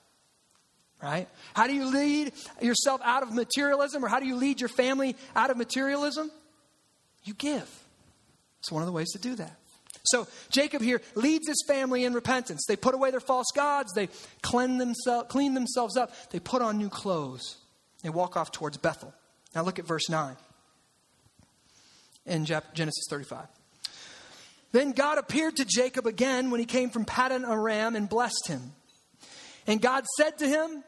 [1.02, 1.28] Right?
[1.54, 5.16] How do you lead yourself out of materialism, or how do you lead your family
[5.34, 6.30] out of materialism?
[7.24, 7.85] You give.
[8.66, 9.56] It's one of the ways to do that.
[10.02, 12.64] So Jacob here leads his family in repentance.
[12.66, 14.08] They put away their false gods, they
[14.42, 17.58] clean, themselves, clean themselves up, they put on new clothes.
[18.02, 19.14] They walk off towards Bethel.
[19.54, 20.34] Now look at verse 9
[22.26, 23.46] in Genesis 35.
[24.72, 28.72] Then God appeared to Jacob again when he came from Paddan Aram and blessed him.
[29.68, 30.82] And God said to him,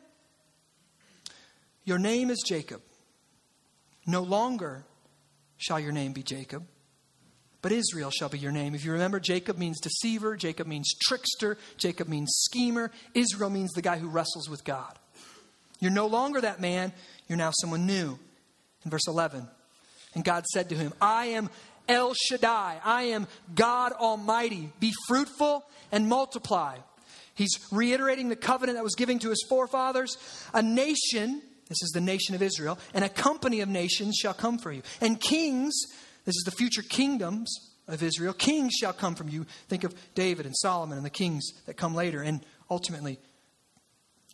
[1.84, 2.82] Your name is Jacob.
[4.04, 4.84] No longer
[5.58, 6.66] shall your name be Jacob
[7.60, 8.74] but Israel shall be your name.
[8.74, 13.82] If you remember, Jacob means deceiver, Jacob means trickster, Jacob means schemer, Israel means the
[13.82, 14.98] guy who wrestles with God.
[15.80, 16.92] You're no longer that man,
[17.28, 18.18] you're now someone new.
[18.84, 19.46] In verse 11,
[20.14, 21.50] and God said to him, I am
[21.88, 24.70] El Shaddai, I am God Almighty.
[24.78, 26.76] Be fruitful and multiply.
[27.34, 30.16] He's reiterating the covenant that was given to his forefathers.
[30.54, 34.58] A nation, this is the nation of Israel, and a company of nations shall come
[34.58, 34.82] for you.
[35.00, 35.74] And kings
[36.28, 38.34] this is the future kingdoms of Israel.
[38.34, 39.46] Kings shall come from you.
[39.68, 43.18] Think of David and Solomon and the kings that come later, and ultimately,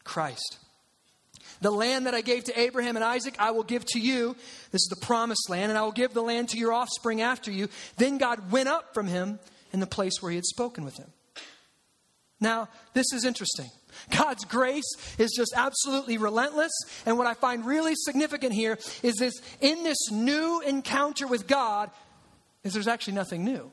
[0.02, 0.58] Christ.
[1.60, 4.34] The land that I gave to Abraham and Isaac, I will give to you.
[4.72, 7.52] This is the promised land, and I will give the land to your offspring after
[7.52, 7.68] you.
[7.96, 9.38] Then God went up from him
[9.72, 11.12] in the place where he had spoken with him.
[12.44, 13.70] Now, this is interesting.
[14.10, 14.84] God's grace
[15.18, 16.72] is just absolutely relentless.
[17.06, 21.90] And what I find really significant here is this in this new encounter with God,
[22.62, 23.72] is there's actually nothing new.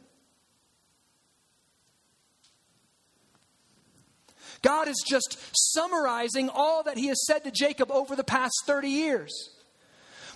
[4.62, 5.38] God is just
[5.74, 9.50] summarizing all that he has said to Jacob over the past 30 years.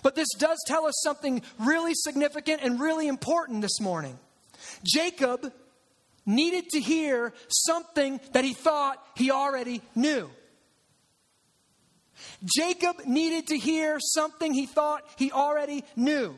[0.02, 4.18] But this does tell us something really significant and really important this morning.
[4.84, 5.52] Jacob
[6.26, 10.28] needed to hear something that he thought he already knew.
[12.44, 16.36] Jacob needed to hear something he thought he already knew.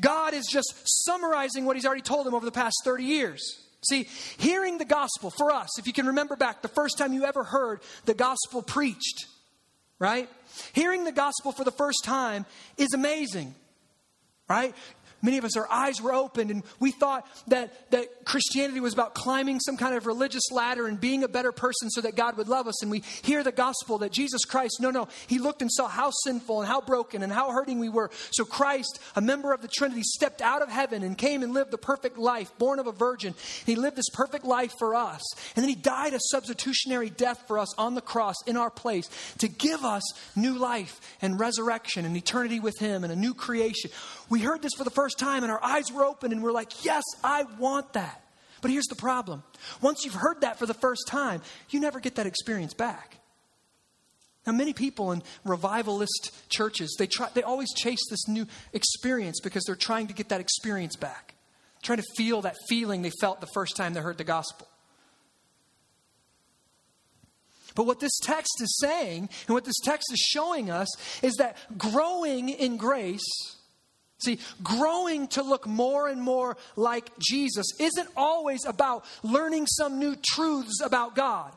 [0.00, 0.74] God is just
[1.04, 3.64] summarizing what he's already told him over the past 30 years.
[3.88, 4.04] See,
[4.38, 7.44] hearing the gospel for us, if you can remember back the first time you ever
[7.44, 9.26] heard the gospel preached,
[9.98, 10.28] right?
[10.72, 12.46] Hearing the gospel for the first time
[12.78, 13.54] is amazing,
[14.48, 14.74] right?
[15.24, 19.14] Many of us, our eyes were opened, and we thought that, that Christianity was about
[19.14, 22.46] climbing some kind of religious ladder and being a better person so that God would
[22.46, 22.82] love us.
[22.82, 26.10] And we hear the gospel that Jesus Christ, no, no, He looked and saw how
[26.24, 28.10] sinful and how broken and how hurting we were.
[28.32, 31.70] So Christ, a member of the Trinity, stepped out of heaven and came and lived
[31.70, 33.34] the perfect life, born of a virgin.
[33.64, 35.22] He lived this perfect life for us.
[35.56, 39.08] And then He died a substitutionary death for us on the cross in our place
[39.38, 40.02] to give us
[40.36, 43.90] new life and resurrection and eternity with Him and a new creation.
[44.28, 46.84] We heard this for the first time and our eyes were open and we're like,
[46.84, 48.22] yes, I want that.
[48.62, 49.42] But here's the problem
[49.82, 53.18] once you've heard that for the first time, you never get that experience back.
[54.46, 59.64] Now, many people in revivalist churches, they, try, they always chase this new experience because
[59.64, 61.34] they're trying to get that experience back,
[61.82, 64.68] trying to feel that feeling they felt the first time they heard the gospel.
[67.74, 70.88] But what this text is saying and what this text is showing us
[71.22, 73.53] is that growing in grace
[74.24, 80.16] See, growing to look more and more like Jesus isn't always about learning some new
[80.16, 81.52] truths about God.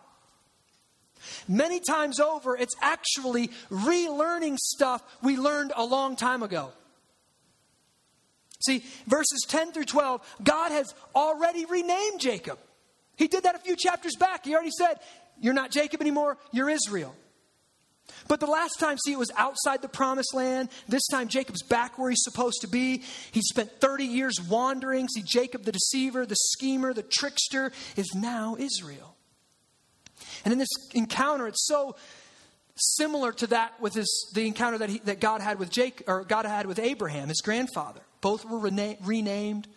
[1.47, 6.71] Many times over, it's actually relearning stuff we learned a long time ago.
[8.65, 12.57] See, verses 10 through 12, God has already renamed Jacob.
[13.15, 14.45] He did that a few chapters back.
[14.45, 14.99] He already said,
[15.39, 17.15] You're not Jacob anymore, you're Israel.
[18.27, 20.69] But the last time, see, it was outside the promised land.
[20.87, 23.03] This time, Jacob's back where he's supposed to be.
[23.31, 25.07] He spent 30 years wandering.
[25.07, 29.15] See, Jacob, the deceiver, the schemer, the trickster, is now Israel.
[30.43, 31.95] And in this encounter, it's so
[32.75, 36.23] similar to that with his, the encounter that, he, that God had with Jacob, or
[36.23, 38.01] God had with Abraham, his grandfather.
[38.21, 39.67] Both were rena- renamed.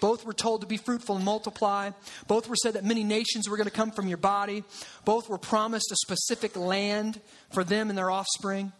[0.00, 1.90] Both were told to be fruitful and multiply.
[2.26, 4.64] Both were said that many nations were going to come from your body.
[5.04, 7.20] Both were promised a specific land
[7.50, 8.72] for them and their offspring.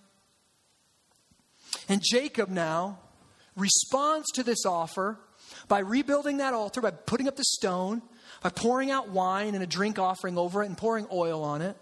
[1.89, 2.99] And Jacob now
[3.57, 5.19] responds to this offer
[5.69, 8.03] by rebuilding that altar, by putting up the stone,
[8.43, 11.77] by pouring out wine and a drink offering over it and pouring oil on it.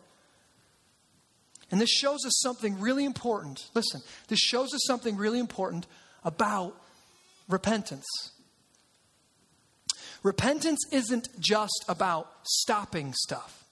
[1.71, 3.71] And this shows us something really important.
[3.75, 5.87] Listen, this shows us something really important
[6.23, 6.77] about
[7.49, 8.07] repentance.
[10.23, 13.64] Repentance isn't just about stopping stuff.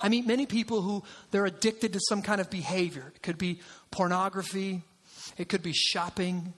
[0.00, 3.12] I meet many people who they're addicted to some kind of behavior.
[3.14, 4.82] It could be pornography,
[5.38, 6.54] it could be shopping,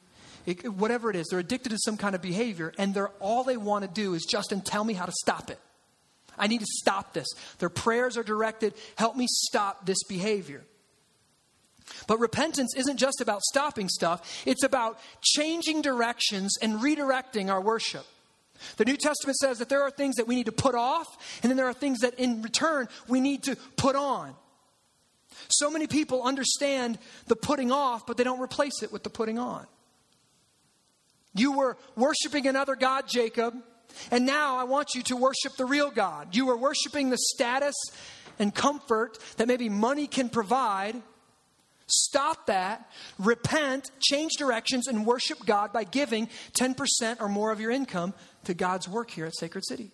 [0.47, 1.26] it, whatever it is.
[1.30, 4.24] They're addicted to some kind of behavior, and they're all they want to do is
[4.24, 5.59] Justin, tell me how to stop it.
[6.39, 7.28] I need to stop this.
[7.59, 10.64] Their prayers are directed, help me stop this behavior.
[12.07, 18.07] But repentance isn't just about stopping stuff, it's about changing directions and redirecting our worship.
[18.76, 21.06] The New Testament says that there are things that we need to put off,
[21.42, 24.34] and then there are things that in return we need to put on.
[25.48, 29.38] So many people understand the putting off, but they don't replace it with the putting
[29.38, 29.66] on.
[31.34, 33.54] You were worshiping another God, Jacob,
[34.10, 36.34] and now I want you to worship the real God.
[36.34, 37.74] You were worshiping the status
[38.38, 41.00] and comfort that maybe money can provide.
[41.87, 46.28] Stop that, repent, change directions, and worship God by giving
[46.59, 48.14] 10% or more of your income
[48.45, 49.91] to God's work here at Sacred City.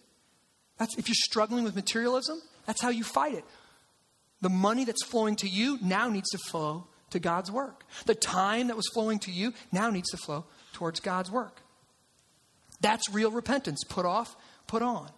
[0.78, 3.45] That's, if you're struggling with materialism, that's how you fight it.
[4.41, 7.84] The money that's flowing to you now needs to flow to God's work.
[8.07, 11.61] The time that was flowing to you now needs to flow towards God's work.
[12.80, 13.84] That's real repentance.
[13.84, 14.36] Put off,
[14.66, 15.11] put on.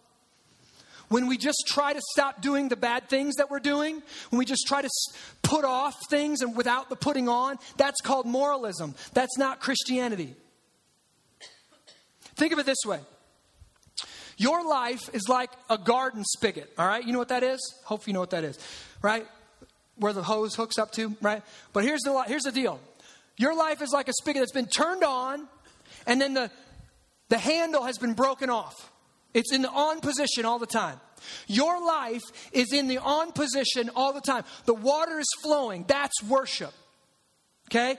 [1.12, 4.46] When we just try to stop doing the bad things that we're doing, when we
[4.46, 4.88] just try to
[5.42, 8.94] put off things and without the putting on, that's called moralism.
[9.12, 10.34] That's not Christianity.
[12.34, 13.00] Think of it this way
[14.38, 17.04] your life is like a garden spigot, all right?
[17.04, 17.60] You know what that is?
[17.84, 18.58] Hope you know what that is,
[19.02, 19.26] right?
[19.96, 21.42] Where the hose hooks up to, right?
[21.74, 22.80] But here's the, here's the deal
[23.36, 25.46] your life is like a spigot that's been turned on,
[26.06, 26.50] and then the,
[27.28, 28.90] the handle has been broken off.
[29.34, 31.00] It's in the on position all the time.
[31.46, 32.22] Your life
[32.52, 34.44] is in the on position all the time.
[34.66, 35.84] The water is flowing.
[35.86, 36.72] That's worship.
[37.70, 37.96] Okay?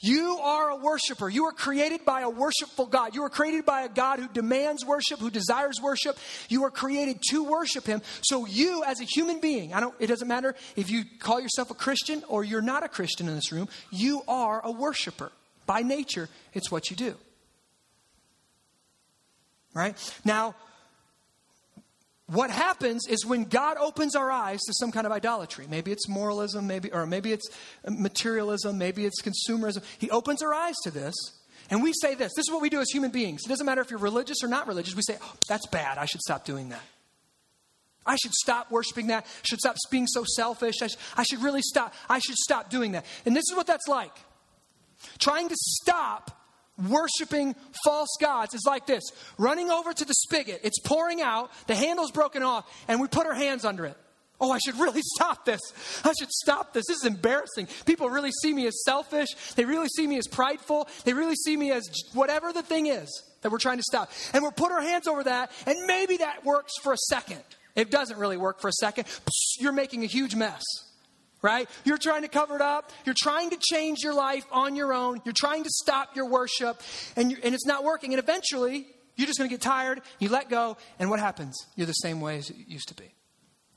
[0.00, 1.28] You are a worshiper.
[1.28, 3.16] You are created by a worshipful God.
[3.16, 6.16] You are created by a God who demands worship, who desires worship.
[6.48, 8.02] You are created to worship Him.
[8.22, 11.72] So, you as a human being, I don't, it doesn't matter if you call yourself
[11.72, 15.32] a Christian or you're not a Christian in this room, you are a worshiper.
[15.66, 17.16] By nature, it's what you do.
[19.74, 19.96] Right?
[20.24, 20.54] Now,
[22.28, 26.08] what happens is when God opens our eyes to some kind of idolatry, maybe it's
[26.08, 27.48] moralism, maybe, or maybe it's
[27.88, 29.82] materialism, maybe it's consumerism.
[29.98, 31.14] He opens our eyes to this,
[31.70, 32.32] and we say this.
[32.36, 33.40] This is what we do as human beings.
[33.46, 34.94] It doesn't matter if you're religious or not religious.
[34.94, 35.96] We say, oh, that's bad.
[35.96, 36.82] I should stop doing that.
[38.04, 39.24] I should stop worshiping that.
[39.24, 40.82] I should stop being so selfish.
[40.82, 41.94] I, sh- I should really stop.
[42.10, 43.06] I should stop doing that.
[43.24, 44.16] And this is what that's like
[45.18, 46.30] trying to stop
[46.78, 47.54] worshiping
[47.84, 49.02] false gods is like this
[49.36, 53.26] running over to the spigot, it's pouring out, the handle's broken off, and we put
[53.26, 53.96] our hands under it.
[54.40, 55.60] Oh, I should really stop this.
[56.04, 56.86] I should stop this.
[56.86, 57.68] This is embarrassing.
[57.86, 59.28] People really see me as selfish.
[59.56, 60.88] They really see me as prideful.
[61.04, 64.10] They really see me as whatever the thing is that we're trying to stop.
[64.32, 67.42] And we'll put our hands over that, and maybe that works for a second.
[67.74, 69.06] It doesn't really work for a second.
[69.60, 70.62] You're making a huge mess
[71.42, 71.68] right?
[71.84, 72.90] You're trying to cover it up.
[73.04, 75.20] You're trying to change your life on your own.
[75.24, 76.80] You're trying to stop your worship,
[77.16, 78.12] and, and it's not working.
[78.12, 78.86] And eventually,
[79.16, 80.00] you're just going to get tired.
[80.18, 81.56] You let go, and what happens?
[81.76, 83.14] You're the same way as it used to be.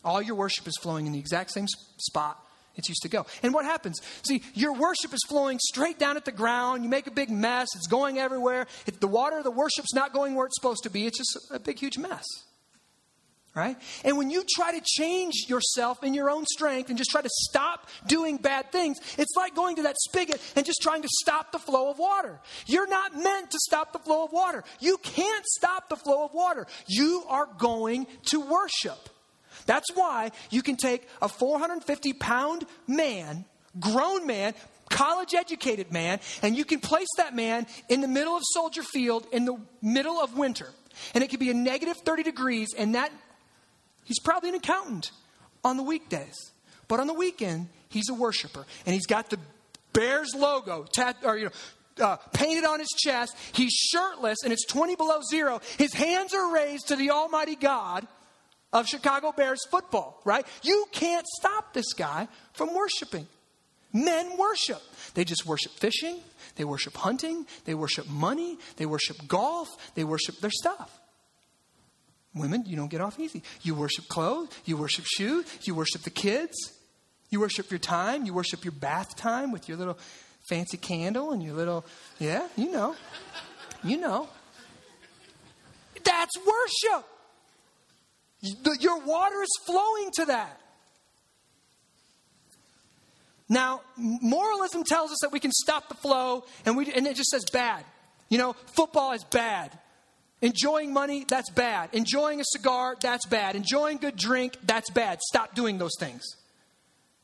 [0.04, 2.44] All your worship is flowing in the exact same spot
[2.76, 3.26] it's used to go.
[3.44, 4.00] And what happens?
[4.24, 6.84] See, your worship is flowing straight down at the ground.
[6.84, 7.68] You make a big mess.
[7.76, 8.68] It's going everywhere.
[8.88, 11.52] If the water of the worship's not going where it's supposed to be, it's just
[11.52, 12.26] a big, huge mess
[13.54, 13.78] right?
[14.06, 17.30] And when you try to change yourself in your own strength and just try to
[17.30, 21.52] stop doing bad things, it's like going to that spigot and just trying to stop
[21.52, 22.40] the flow of water.
[22.66, 24.64] You're not meant to stop the flow of water.
[24.80, 26.66] You can't stop the flow of water.
[26.88, 29.10] You are going to worship.
[29.66, 33.46] That's why you can take a 450 pound man,
[33.80, 34.54] grown man,
[34.90, 39.28] college educated man, and you can place that man in the middle of Soldier Field
[39.32, 40.70] in the middle of winter.
[41.14, 43.12] And it could be a negative 30 degrees, and that
[44.04, 45.12] He's probably an accountant
[45.64, 46.52] on the weekdays.
[46.88, 48.66] But on the weekend, he's a worshiper.
[48.86, 49.40] And he's got the
[49.94, 51.52] Bears logo tat, or, you know,
[52.06, 53.36] uh, painted on his chest.
[53.52, 55.62] He's shirtless and it's 20 below zero.
[55.78, 58.08] His hands are raised to the Almighty God
[58.74, 60.46] of Chicago Bears football, right?
[60.64, 63.28] You can't stop this guy from worshiping.
[63.94, 64.82] Men worship.
[65.14, 66.22] They just worship fishing,
[66.56, 71.01] they worship hunting, they worship money, they worship golf, they worship their stuff.
[72.34, 73.44] Women, you don't get off easy.
[73.62, 76.56] You worship clothes, you worship shoes, you worship the kids,
[77.30, 79.98] you worship your time, you worship your bath time with your little
[80.50, 81.86] fancy candle and your little,
[82.20, 82.96] yeah, you know.
[83.84, 84.30] You know.
[86.04, 87.06] That's worship.
[88.80, 90.60] Your water is flowing to that.
[93.50, 97.30] Now, moralism tells us that we can stop the flow, and, we, and it just
[97.30, 97.84] says bad.
[98.30, 99.78] You know, football is bad.
[100.42, 101.90] Enjoying money, that's bad.
[101.94, 103.56] Enjoying a cigar, that's bad.
[103.56, 105.20] Enjoying good drink, that's bad.
[105.22, 106.24] Stop doing those things.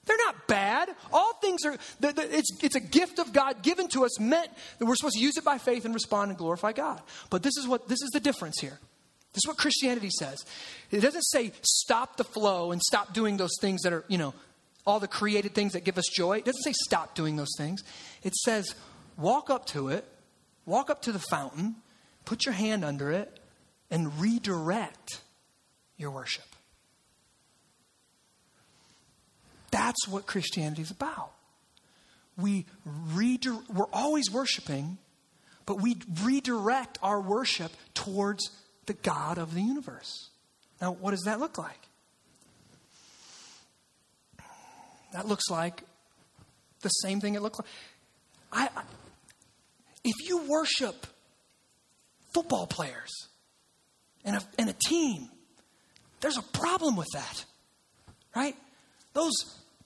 [0.05, 0.89] They're not bad.
[1.11, 4.49] All things are, it's, it's a gift of God given to us, meant
[4.80, 7.01] that we're supposed to use it by faith and respond and glorify God.
[7.30, 8.80] But this is what, this is the difference here.
[9.34, 10.43] This is what Christianity says.
[10.91, 14.34] It doesn't say stop the flow and stop doing those things that are, you know,
[14.86, 16.38] all the created things that give us joy.
[16.38, 17.84] It doesn't say stop doing those things.
[18.24, 18.74] It says
[19.18, 20.05] walk up to it,
[20.65, 21.76] walk up to the fountain,
[22.28, 23.39] put your hand under it
[23.89, 25.21] and redirect
[25.95, 26.43] your worship.
[29.71, 31.32] That's what Christianity is about.
[32.38, 34.97] We redir- we're always worshiping,
[35.65, 38.51] but we redirect our worship towards
[38.88, 40.30] the God of the universe.
[40.82, 41.80] Now, what does that look like?
[45.13, 45.82] That looks like
[46.82, 47.67] the same thing it looks like.
[48.51, 48.84] I, I,
[50.03, 51.07] if you worship
[52.38, 53.29] football players
[54.23, 55.27] and a, and a team.
[56.21, 57.45] There's a problem with that,
[58.35, 58.55] right?
[59.13, 59.33] Those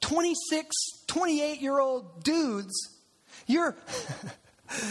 [0.01, 0.69] 26,
[1.07, 2.73] 28 year old dudes,
[3.47, 3.73] you're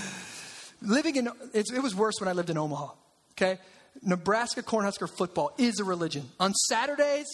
[0.82, 2.92] living in, it was worse when I lived in Omaha,
[3.32, 3.58] okay?
[4.02, 6.30] Nebraska Cornhusker football is a religion.
[6.40, 7.26] On Saturdays,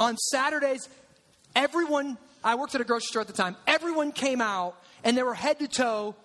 [0.00, 0.88] on Saturdays,
[1.54, 4.74] everyone, I worked at a grocery store at the time, everyone came out
[5.04, 6.16] and they were head to toe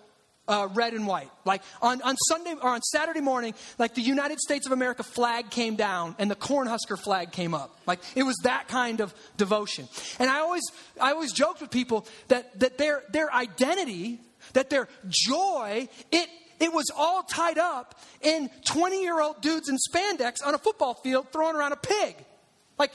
[0.48, 1.30] uh, red and white.
[1.44, 5.50] Like on, on Sunday or on Saturday morning, like the United States of America flag
[5.50, 7.78] came down and the Cornhusker flag came up.
[7.86, 9.88] Like it was that kind of devotion.
[10.18, 10.62] And I always,
[11.00, 14.20] I always joked with people that, that their, their identity,
[14.52, 16.28] that their joy, it,
[16.60, 20.94] it was all tied up in 20 year old dudes in spandex on a football
[20.94, 22.16] field throwing around a pig.
[22.78, 22.92] Like,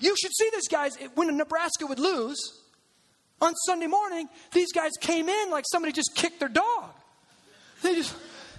[0.00, 2.57] you should see these guys when Nebraska would lose
[3.40, 6.90] on Sunday morning, these guys came in like somebody just kicked their dog.
[7.82, 8.14] They just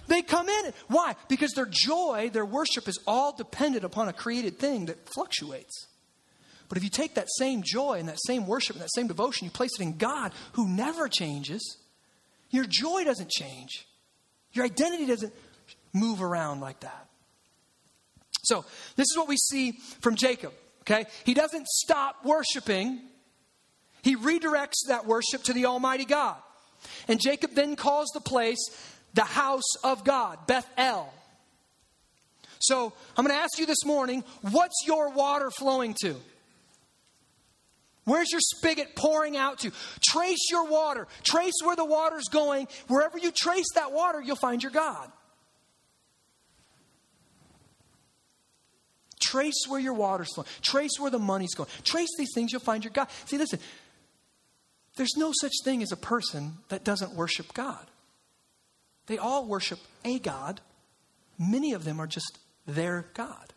[0.06, 0.72] they come in.
[0.88, 1.14] Why?
[1.28, 5.86] Because their joy, their worship is all dependent upon a created thing that fluctuates.
[6.68, 9.44] But if you take that same joy and that same worship and that same devotion,
[9.44, 11.78] you place it in God who never changes,
[12.50, 13.86] your joy doesn't change.
[14.52, 15.32] Your identity doesn't
[15.92, 17.06] move around like that.
[18.42, 18.64] So,
[18.96, 20.52] this is what we see from Jacob,
[20.82, 21.06] okay?
[21.24, 23.00] He doesn't stop worshiping
[24.02, 26.36] he redirects that worship to the Almighty God.
[27.08, 28.58] And Jacob then calls the place
[29.14, 31.12] the house of God, Beth El.
[32.60, 36.16] So I'm going to ask you this morning what's your water flowing to?
[38.04, 39.72] Where's your spigot pouring out to?
[40.02, 41.06] Trace your water.
[41.22, 42.66] Trace where the water's going.
[42.88, 45.10] Wherever you trace that water, you'll find your God.
[49.20, 50.48] Trace where your water's flowing.
[50.60, 51.68] Trace where the money's going.
[51.84, 53.08] Trace these things, you'll find your God.
[53.26, 53.60] See, listen,
[54.96, 57.86] there's no such thing as a person that doesn't worship God.
[59.06, 60.60] They all worship a God.
[61.38, 63.52] Many of them are just their God.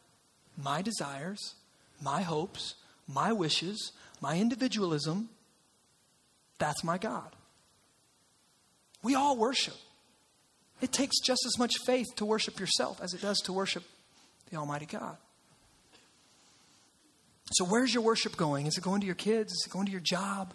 [0.57, 1.55] My desires,
[2.01, 2.75] my hopes,
[3.07, 5.29] my wishes, my individualism,
[6.59, 7.35] that's my God.
[9.01, 9.75] We all worship.
[10.81, 13.83] It takes just as much faith to worship yourself as it does to worship
[14.49, 15.17] the Almighty God.
[17.51, 18.65] So, where's your worship going?
[18.65, 19.51] Is it going to your kids?
[19.51, 20.53] Is it going to your job?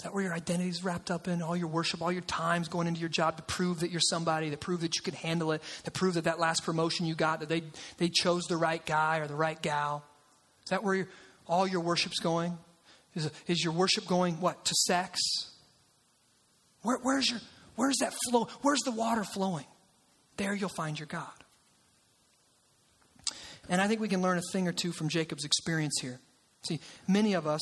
[0.00, 1.42] Is that where your identity is wrapped up in?
[1.42, 4.48] All your worship, all your time's going into your job to prove that you're somebody,
[4.48, 7.40] to prove that you can handle it, to prove that that last promotion you got,
[7.40, 7.64] that they,
[7.98, 10.02] they chose the right guy or the right gal.
[10.64, 11.06] Is that where
[11.46, 12.56] all your worship's going?
[13.14, 15.20] Is, is your worship going, what, to sex?
[16.80, 17.40] Where, where's, your,
[17.76, 18.48] where's that flow?
[18.62, 19.66] Where's the water flowing?
[20.38, 21.26] There you'll find your God.
[23.68, 26.20] And I think we can learn a thing or two from Jacob's experience here.
[26.62, 27.60] See, many of us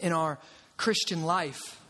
[0.00, 0.38] in our
[0.76, 1.80] Christian life.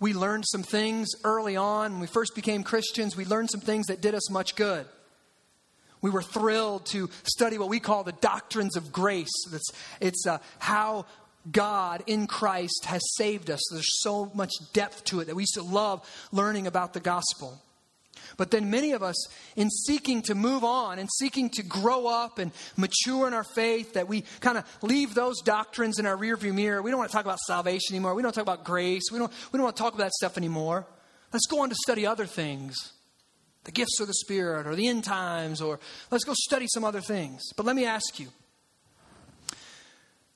[0.00, 1.92] We learned some things early on.
[1.92, 4.86] When we first became Christians, we learned some things that did us much good.
[6.02, 9.32] We were thrilled to study what we call the doctrines of grace.
[9.50, 11.06] It's, it's uh, how
[11.50, 13.60] God in Christ has saved us.
[13.70, 17.60] There's so much depth to it that we used to love learning about the gospel.
[18.36, 19.16] But then many of us,
[19.56, 23.94] in seeking to move on and seeking to grow up and mature in our faith,
[23.94, 26.82] that we kind of leave those doctrines in our rearview mirror.
[26.82, 28.14] We don't want to talk about salvation anymore.
[28.14, 29.04] We don't talk about grace.
[29.12, 30.86] We don't, we don't want to talk about that stuff anymore.
[31.32, 32.74] Let's go on to study other things
[33.64, 37.00] the gifts of the Spirit or the end times, or let's go study some other
[37.00, 37.42] things.
[37.56, 38.28] But let me ask you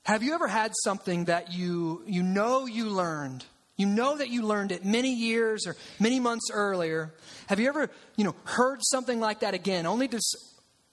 [0.08, 3.44] have you ever had something that you, you know you learned?
[3.78, 7.14] You know that you learned it many years or many months earlier.
[7.46, 9.86] Have you ever, you know, heard something like that again?
[9.86, 10.20] Only to,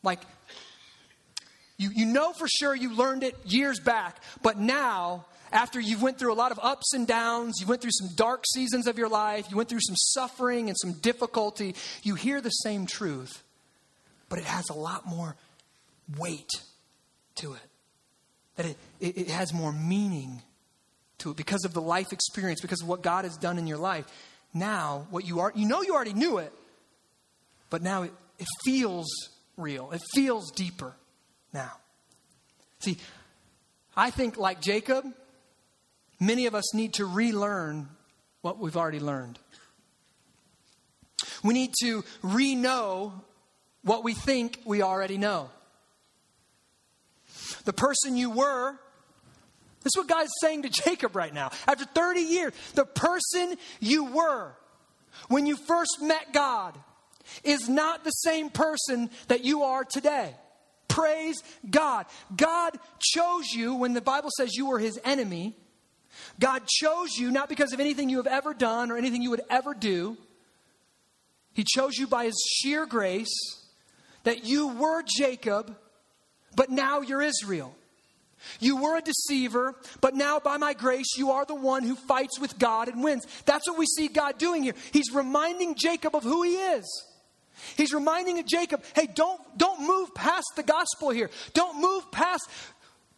[0.03, 0.21] like,
[1.77, 6.19] you, you know for sure you learned it years back, but now, after you've went
[6.19, 9.09] through a lot of ups and downs, you went through some dark seasons of your
[9.09, 13.43] life, you went through some suffering and some difficulty, you hear the same truth,
[14.29, 15.35] but it has a lot more
[16.17, 16.51] weight
[17.35, 17.59] to it.
[18.57, 20.43] That it, it, it has more meaning
[21.19, 23.77] to it because of the life experience, because of what God has done in your
[23.77, 24.05] life.
[24.53, 26.53] Now, what you are, you know you already knew it,
[27.69, 29.07] but now it, it feels
[29.57, 29.91] real.
[29.91, 30.95] It feels deeper
[31.53, 31.71] now.
[32.79, 32.97] See,
[33.95, 35.05] I think like Jacob,
[36.19, 37.89] many of us need to relearn
[38.41, 39.39] what we've already learned.
[41.43, 43.13] We need to re know
[43.83, 45.49] what we think we already know.
[47.65, 48.79] The person you were
[49.85, 51.51] this is what God's saying to Jacob right now.
[51.67, 54.51] After 30 years, the person you were
[55.29, 56.75] when you first met God
[57.43, 60.33] is not the same person that you are today.
[60.87, 62.07] Praise God.
[62.35, 65.55] God chose you when the Bible says you were his enemy.
[66.39, 69.41] God chose you not because of anything you have ever done or anything you would
[69.51, 70.17] ever do.
[71.53, 73.35] He chose you by his sheer grace
[74.23, 75.77] that you were Jacob,
[76.55, 77.75] but now you're Israel.
[78.59, 82.39] You were a deceiver, but now by my grace, you are the one who fights
[82.39, 83.25] with God and wins.
[83.45, 84.75] That's what we see God doing here.
[84.91, 87.05] He's reminding Jacob of who he is.
[87.77, 91.29] He's reminding Jacob, hey, don't, don't move past the gospel here.
[91.53, 92.49] Don't move past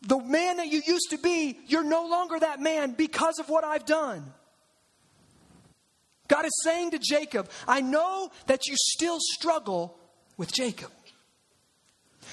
[0.02, 1.58] the man that you used to be.
[1.68, 4.24] You're no longer that man because of what I've done.
[6.28, 9.98] God is saying to Jacob, I know that you still struggle
[10.38, 10.92] with Jacob.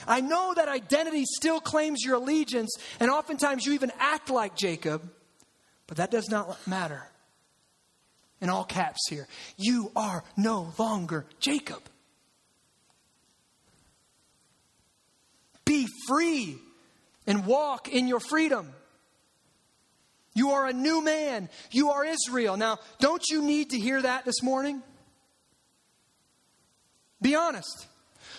[0.07, 5.03] I know that identity still claims your allegiance, and oftentimes you even act like Jacob,
[5.87, 7.03] but that does not matter.
[8.41, 9.27] In all caps here,
[9.57, 11.81] you are no longer Jacob.
[15.65, 16.59] Be free
[17.27, 18.71] and walk in your freedom.
[20.35, 21.49] You are a new man.
[21.71, 22.57] You are Israel.
[22.57, 24.83] Now, don't you need to hear that this morning?
[27.23, 27.87] Be honest.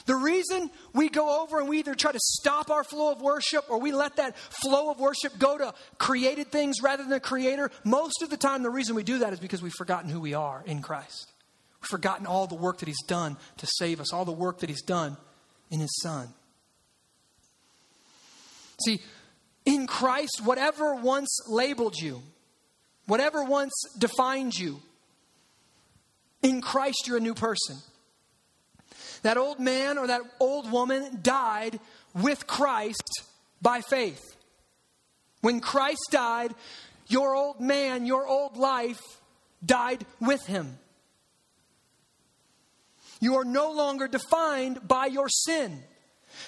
[0.06, 3.66] The reason we go over and we either try to stop our flow of worship
[3.70, 7.72] or we let that flow of worship go to created things rather than the creator,
[7.84, 10.36] most of the time the reason we do that is because we've forgotten who we
[10.36, 11.32] are in Christ.
[11.82, 14.70] We've forgotten all the work that he's done to save us, all the work that
[14.70, 15.18] he's done
[15.72, 16.30] in his son.
[18.84, 19.00] See,
[19.66, 22.22] in Christ, whatever once labeled you,
[23.08, 24.82] whatever once defined you,
[26.44, 27.78] in Christ you're a new person.
[29.26, 31.80] That old man or that old woman died
[32.14, 33.24] with Christ
[33.60, 34.22] by faith.
[35.42, 36.54] When Christ died,
[37.08, 39.02] your old man, your old life
[39.66, 40.78] died with him.
[43.20, 45.82] You are no longer defined by your sin.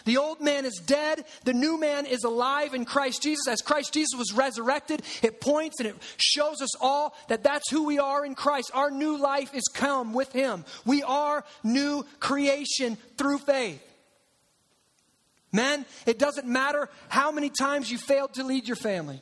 [0.07, 1.25] The old man is dead.
[1.43, 3.45] The new man is alive in Christ Jesus.
[3.45, 7.83] As Christ Jesus was resurrected, it points and it shows us all that that's who
[7.83, 8.71] we are in Christ.
[8.73, 10.63] Our new life is come with him.
[10.85, 13.83] We are new creation through faith.
[15.51, 19.21] Men, it doesn't matter how many times you failed to lead your family.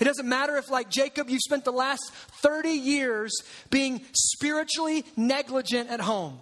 [0.00, 2.10] It doesn't matter if, like Jacob, you spent the last
[2.40, 3.32] 30 years
[3.68, 6.40] being spiritually negligent at home.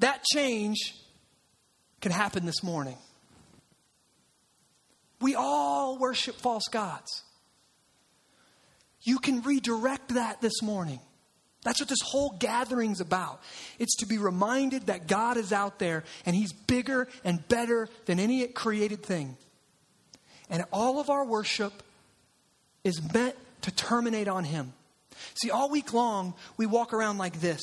[0.00, 0.94] That change
[2.00, 2.96] can happen this morning.
[5.20, 7.22] We all worship false gods.
[9.02, 11.00] You can redirect that this morning.
[11.62, 13.40] That's what this whole gathering's about.
[13.78, 18.20] It's to be reminded that God is out there and He's bigger and better than
[18.20, 19.36] any created thing.
[20.48, 21.82] And all of our worship
[22.84, 24.74] is meant to terminate on Him.
[25.34, 27.60] See, all week long, we walk around like this,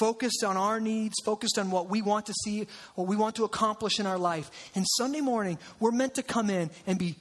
[0.00, 3.44] focused on our needs, focused on what we want to see, what we want to
[3.44, 4.50] accomplish in our life.
[4.74, 7.16] And Sunday morning, we're meant to come in and be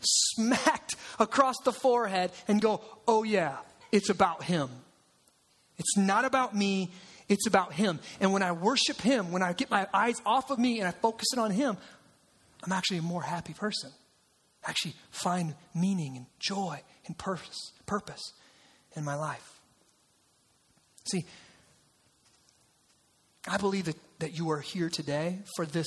[0.00, 3.56] smacked across the forehead and go, oh, yeah,
[3.92, 4.68] it's about Him.
[5.78, 6.90] It's not about me,
[7.28, 7.98] it's about Him.
[8.20, 10.92] And when I worship Him, when I get my eyes off of me and I
[10.92, 11.76] focus it on Him,
[12.64, 13.90] I'm actually a more happy person.
[14.66, 17.72] I actually find meaning and joy and purpose.
[17.86, 18.32] purpose
[18.96, 19.60] in my life.
[21.10, 21.24] See,
[23.48, 25.86] I believe that, that you are here today for this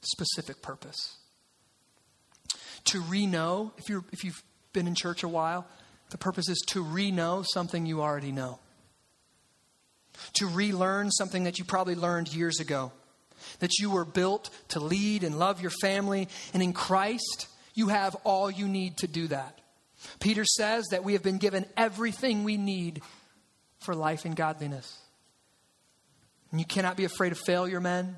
[0.00, 1.16] specific purpose.
[2.86, 5.66] To re know, if, you're, if you've been in church a while,
[6.10, 8.58] the purpose is to re know something you already know.
[10.34, 12.92] To relearn something that you probably learned years ago.
[13.60, 16.28] That you were built to lead and love your family.
[16.52, 19.58] And in Christ, you have all you need to do that.
[20.20, 23.02] Peter says that we have been given everything we need
[23.80, 24.98] for life and godliness.
[26.50, 28.16] And you cannot be afraid of failure, men.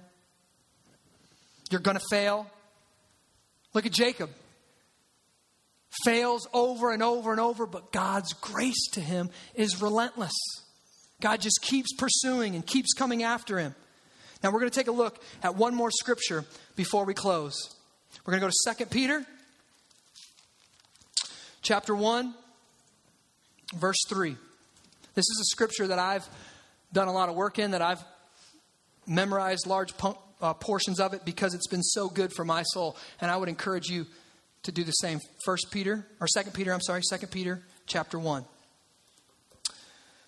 [1.71, 2.51] You're going to fail.
[3.73, 4.31] Look at Jacob.
[6.05, 10.35] Fails over and over and over, but God's grace to him is relentless.
[11.21, 13.75] God just keeps pursuing and keeps coming after him.
[14.43, 16.45] Now we're going to take a look at one more scripture
[16.77, 17.55] before we close.
[18.25, 19.25] We're going to go to 2 Peter
[21.65, 22.35] chapter 1,
[23.75, 24.37] verse 3.
[25.15, 26.29] This is a scripture that I've
[26.93, 28.05] done a lot of work in, that I've
[29.07, 29.93] memorized large
[30.41, 32.97] uh, portions of it because it's been so good for my soul.
[33.21, 34.07] And I would encourage you
[34.65, 35.19] to do the same.
[35.45, 38.45] First Peter, or Second Peter, I'm sorry, Second Peter, chapter 1,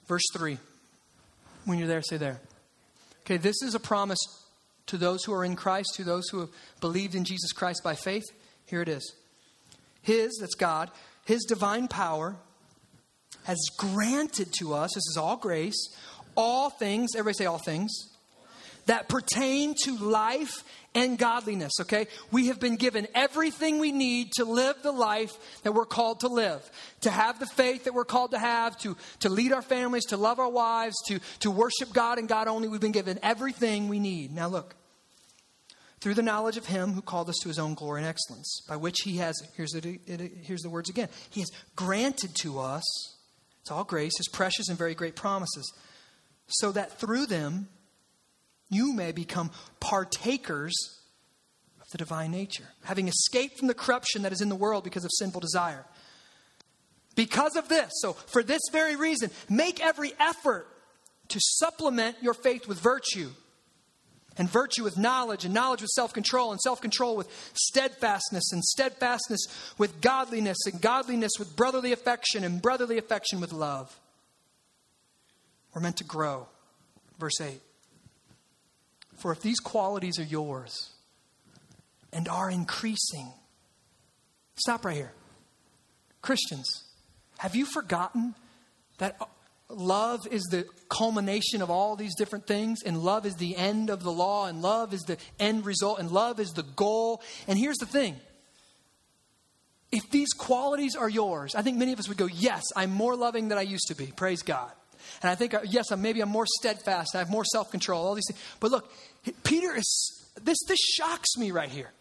[0.09, 0.59] verse 3.
[1.66, 2.41] When you're there, say there.
[3.24, 4.18] Okay, this is a promise
[4.87, 7.95] to those who are in Christ, to those who have believed in Jesus Christ by
[7.95, 8.24] faith.
[8.66, 9.14] Here it is.
[10.07, 10.93] His, that's God,
[11.26, 12.36] his divine power
[13.44, 15.94] has granted to us, this is all grace,
[16.36, 17.92] all things, everybody say all things,
[18.86, 20.64] that pertain to life
[20.94, 22.06] and godliness, okay?
[22.30, 26.28] We have been given everything we need to live the life that we're called to
[26.28, 26.68] live,
[27.02, 30.16] to have the faith that we're called to have, to, to lead our families, to
[30.16, 32.68] love our wives, to, to worship God and God only.
[32.68, 34.34] We've been given everything we need.
[34.34, 34.74] Now, look,
[36.01, 38.76] through the knowledge of him who called us to his own glory and excellence, by
[38.76, 39.99] which he has, here's the,
[40.42, 42.84] here's the words again, he has granted to us,
[43.61, 45.72] it's all grace, his precious and very great promises,
[46.47, 47.68] so that through them
[48.68, 50.74] you may become partakers
[51.80, 55.05] of the divine nature, having escaped from the corruption that is in the world because
[55.05, 55.84] of sinful desire.
[57.14, 60.68] Because of this, so for this very reason, make every effort
[61.28, 63.30] to supplement your faith with virtue
[64.39, 68.62] and virtue with knowledge, and knowledge with self control, and self control with steadfastness, and
[68.62, 69.47] steadfastness
[69.78, 73.99] with godliness, and godliness with brotherly affection, and brotherly affection with love.
[75.74, 76.49] We're meant to grow.
[77.18, 77.61] Verse 8.
[79.16, 80.91] For if these qualities are yours
[82.12, 83.32] and are increasing,
[84.57, 85.12] stop right here.
[86.20, 86.84] Christians,
[87.39, 88.34] have you forgotten
[88.99, 89.16] that
[89.68, 94.02] love is the culmination of all these different things, and love is the end of
[94.02, 97.22] the law, and love is the end result, and love is the goal.
[97.48, 98.16] And here's the thing
[99.92, 103.16] if these qualities are yours, I think many of us would go, Yes, I'm more
[103.16, 104.06] loving than I used to be.
[104.06, 104.70] Praise God.
[105.22, 108.06] And I think, uh, yes, I'm, maybe I'm more steadfast, I have more self control,
[108.06, 108.40] all these things.
[108.60, 108.92] But look,
[109.44, 111.92] Peter is, this, this shocks me right here.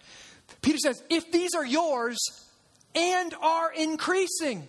[0.62, 2.18] Peter says, If these are yours
[2.94, 4.68] and are increasing,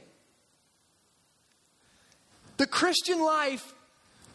[2.57, 3.75] the Christian life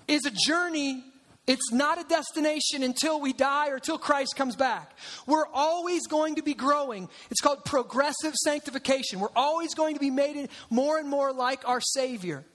[0.08, 1.04] is a journey
[1.48, 4.96] It's not a destination until we die or till Christ comes back.
[5.26, 7.10] We're always going to be growing.
[7.32, 9.20] It's called progressive sanctification.
[9.20, 12.46] We're always going to be made more and more like our Savior.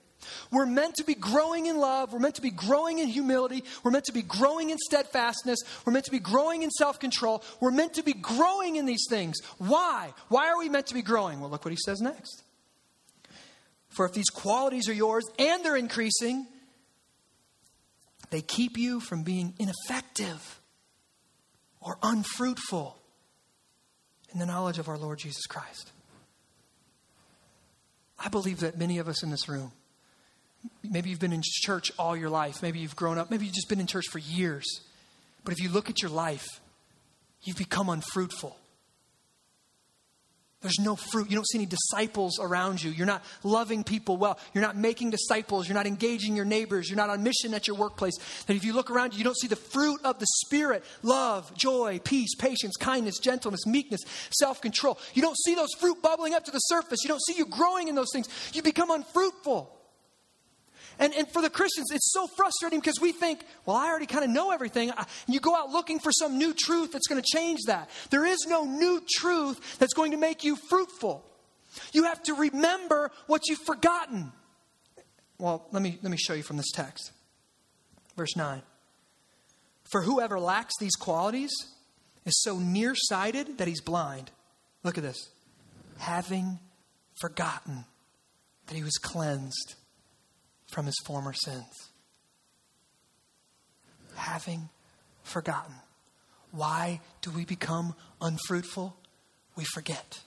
[0.51, 2.13] We're meant to be growing in love.
[2.13, 3.65] We're meant to be growing in humility.
[3.83, 5.59] We're meant to be growing in steadfastness.
[5.85, 7.43] We're meant to be growing in self control.
[7.61, 9.37] We're meant to be growing in these things.
[9.59, 10.15] Why?
[10.29, 11.41] Why are we meant to be growing?
[11.41, 12.45] Well, look what he says next.
[13.97, 16.47] For if these qualities are yours and they're increasing,
[18.29, 20.61] they keep you from being ineffective
[21.81, 22.95] or unfruitful
[24.35, 25.93] in the knowledge of our Lord Jesus Christ.
[28.19, 29.73] I believe that many of us in this room,
[30.83, 33.71] maybe you've been in church all your life, maybe you've grown up, maybe you've just
[33.71, 34.83] been in church for years,
[35.43, 36.45] but if you look at your life,
[37.45, 38.59] you've become unfruitful.
[40.67, 41.31] There's no fruit.
[41.31, 42.91] You don't see any disciples around you.
[42.91, 44.37] You're not loving people well.
[44.53, 45.69] You're not making disciples.
[45.69, 46.91] You're not engaging your neighbors.
[46.91, 48.17] You're not on mission at your workplace.
[48.47, 51.55] That if you look around you, you don't see the fruit of the Spirit love,
[51.55, 54.01] joy, peace, patience, kindness, gentleness, meekness,
[54.37, 54.99] self control.
[55.15, 57.05] You don't see those fruit bubbling up to the surface.
[57.05, 58.29] You don't see you growing in those things.
[58.53, 59.76] You become unfruitful.
[60.99, 64.25] And, and for the Christians, it's so frustrating because we think, well, I already kind
[64.25, 64.91] of know everything.
[64.91, 67.91] And you go out looking for some new truth that's going to change that.
[68.11, 71.25] There is no new truth that's going to make you fruitful.
[71.93, 74.33] You have to remember what you've forgotten.
[75.39, 77.13] Well, let me, let me show you from this text.
[78.17, 78.63] Verse 9.
[79.91, 81.53] For whoever lacks these qualities
[82.25, 84.31] is so nearsighted that he's blind.
[84.83, 85.29] Look at this.
[85.99, 86.59] Having
[87.21, 87.85] forgotten
[88.67, 89.75] that he was cleansed
[90.67, 91.91] from his former sins.
[94.15, 94.69] Having
[95.23, 95.75] forgotten.
[96.51, 98.97] Why do we become unfruitful?
[99.57, 100.21] We forget.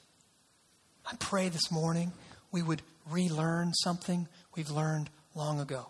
[1.05, 2.11] I pray this morning
[2.51, 5.87] we would relearn something we've learned long ago.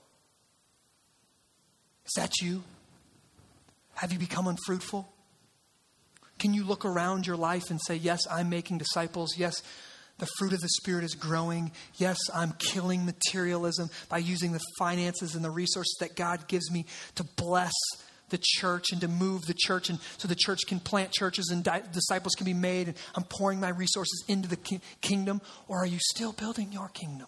[2.05, 2.63] Is that you?
[3.95, 5.11] Have you become unfruitful?
[6.39, 9.37] Can you look around your life and say, Yes, I'm making disciples.
[9.37, 9.61] Yes,
[10.19, 11.71] the fruit of the Spirit is growing.
[11.95, 16.85] Yes, I'm killing materialism by using the finances and the resources that God gives me
[17.15, 17.73] to bless
[18.29, 21.63] the church and to move the church and so the church can plant churches and
[21.63, 25.79] di- disciples can be made and I'm pouring my resources into the ki- kingdom or
[25.79, 27.27] are you still building your kingdom?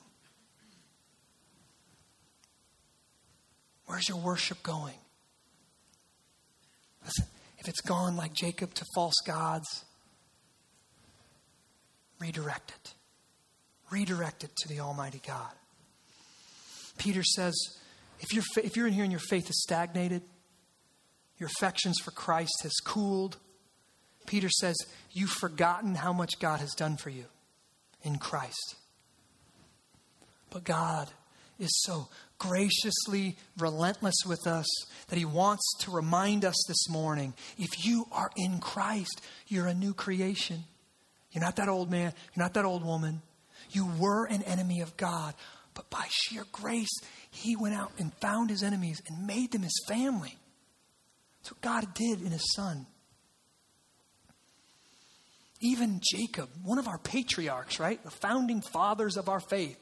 [3.88, 4.94] Where's your worship going?
[7.04, 7.26] Listen,
[7.58, 9.86] if it's gone like Jacob to false gods,
[12.22, 12.94] redirect it.
[13.90, 15.52] Redirect it to the Almighty God.
[16.98, 17.54] Peter says,
[18.20, 20.22] if you're, if you're in here and your faith is stagnated,
[21.40, 23.38] your affections for Christ has cooled,
[24.28, 24.78] Peter says,
[25.12, 27.26] you've forgotten how much God has done for you
[28.04, 28.76] in Christ.
[30.52, 31.10] But God
[31.60, 32.08] is so
[32.38, 34.68] graciously relentless with us
[35.08, 39.74] that He wants to remind us this morning if you are in Christ, you're a
[39.74, 40.64] new creation.
[41.32, 42.14] You're not that old man.
[42.36, 43.22] You're not that old woman.
[43.72, 45.34] You were an enemy of God.
[45.74, 46.94] But by sheer grace,
[47.30, 50.38] he went out and found his enemies and made them his family.
[51.40, 52.86] That's what God did in his son.
[55.62, 58.04] Even Jacob, one of our patriarchs, right?
[58.04, 59.78] The founding fathers of our faith.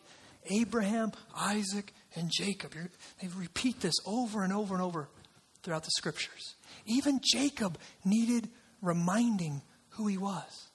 [0.52, 2.74] Abraham, Isaac, and Jacob.
[3.22, 5.10] they repeat this over and over and over
[5.64, 6.56] throughout the scriptures.
[6.86, 8.50] Even Jacob needed
[8.82, 10.69] reminding who he was.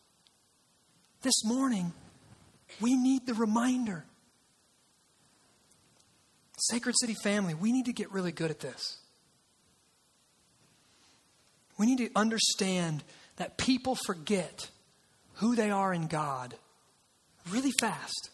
[1.24, 1.94] This morning,
[2.82, 4.04] we need the reminder.
[6.58, 8.98] Sacred City family, we need to get really good at this.
[11.78, 13.02] We need to understand
[13.36, 14.68] that people forget
[15.36, 16.54] who they are in God
[17.50, 18.28] really fast.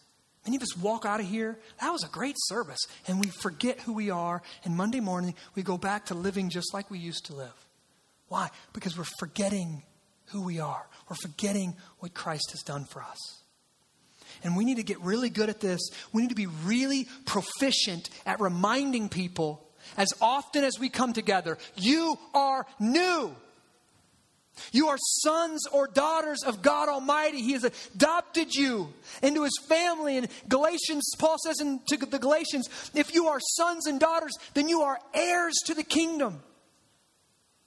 [0.44, 3.78] Many of us walk out of here, that was a great service, and we forget
[3.82, 7.26] who we are, and Monday morning we go back to living just like we used
[7.26, 7.66] to live.
[8.26, 8.48] Why?
[8.72, 9.84] Because we're forgetting
[10.30, 10.86] who we are.
[11.08, 13.42] We're forgetting what Christ has done for us.
[14.42, 15.80] And we need to get really good at this.
[16.12, 19.66] We need to be really proficient at reminding people
[19.96, 23.34] as often as we come together you are new.
[24.72, 27.40] You are sons or daughters of God Almighty.
[27.40, 30.18] He has adopted you into His family.
[30.18, 34.68] And Galatians, Paul says in, to the Galatians, if you are sons and daughters, then
[34.68, 36.42] you are heirs to the kingdom.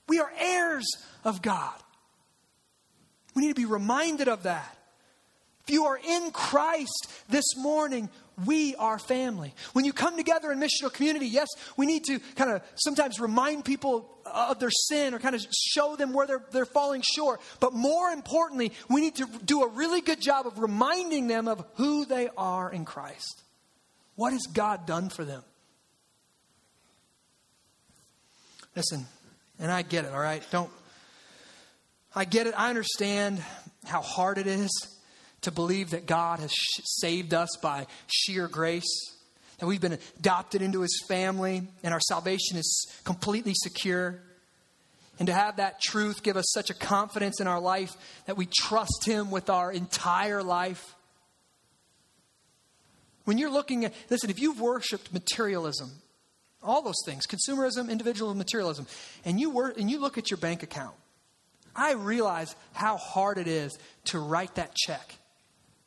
[0.07, 0.85] We are heirs
[1.23, 1.73] of God.
[3.35, 4.77] We need to be reminded of that.
[5.65, 8.09] If you are in Christ this morning,
[8.45, 9.53] we are family.
[9.71, 13.63] When you come together in missional community, yes, we need to kind of sometimes remind
[13.63, 17.39] people of their sin or kind of show them where they're, they're falling short.
[17.61, 21.63] But more importantly, we need to do a really good job of reminding them of
[21.75, 23.43] who they are in Christ.
[24.15, 25.43] What has God done for them?
[28.75, 29.05] Listen,
[29.59, 30.43] and I get it, all right?
[30.51, 30.69] Don't.
[32.15, 32.53] I get it.
[32.57, 33.43] I understand
[33.85, 34.69] how hard it is
[35.41, 39.11] to believe that God has sh- saved us by sheer grace,
[39.59, 44.19] that we've been adopted into his family, and our salvation is completely secure.
[45.19, 47.95] And to have that truth give us such a confidence in our life
[48.25, 50.95] that we trust him with our entire life.
[53.25, 55.91] When you're looking at, listen, if you've worshiped materialism,
[56.61, 58.87] all those things, consumerism, individual materialism,
[59.25, 60.95] and you, work, and you look at your bank account,
[61.75, 65.15] I realize how hard it is to write that check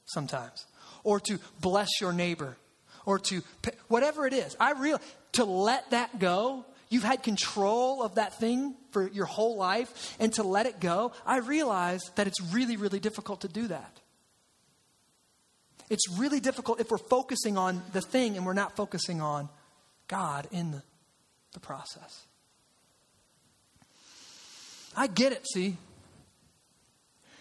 [0.06, 0.64] sometimes,
[1.04, 2.56] or to bless your neighbor,
[3.04, 4.56] or to pay, whatever it is.
[4.58, 6.64] I realize to let that go.
[6.88, 11.12] You've had control of that thing for your whole life, and to let it go,
[11.26, 14.00] I realize that it's really, really difficult to do that.
[15.88, 19.48] It's really difficult if we're focusing on the thing and we're not focusing on
[20.08, 20.82] God in the,
[21.52, 22.26] the process.
[24.96, 25.76] I get it, see?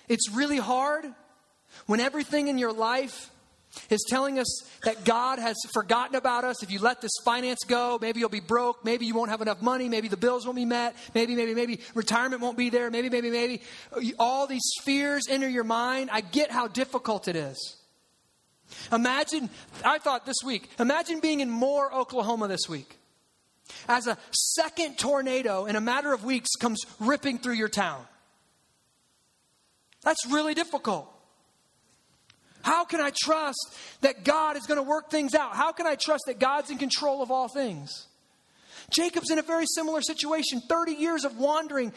[0.08, 1.06] It's really hard
[1.86, 3.32] when everything in your life
[3.89, 6.64] is telling us that God has forgotten about us.
[6.64, 8.86] If you let this finance go, maybe you'll be broke.
[8.86, 9.89] Maybe you won't have enough money.
[9.89, 10.95] Maybe the bills won't be met.
[11.14, 12.89] Maybe, maybe, maybe retirement won't be there.
[12.89, 13.62] Maybe, maybe, maybe.
[14.20, 16.10] All these fears enter your mind.
[16.12, 17.78] I get how difficult it is.
[18.91, 19.49] Imagine,
[19.84, 22.97] I thought this week, imagine being in Moore, Oklahoma this week.
[23.88, 28.05] As a second tornado in a matter of weeks comes ripping through your town.
[30.03, 31.11] That's really difficult.
[32.61, 35.55] How can I trust that God is going to work things out?
[35.55, 38.07] How can I trust that God's in control of all things?
[38.89, 41.93] Jacob's in a very similar situation 30 years of wandering.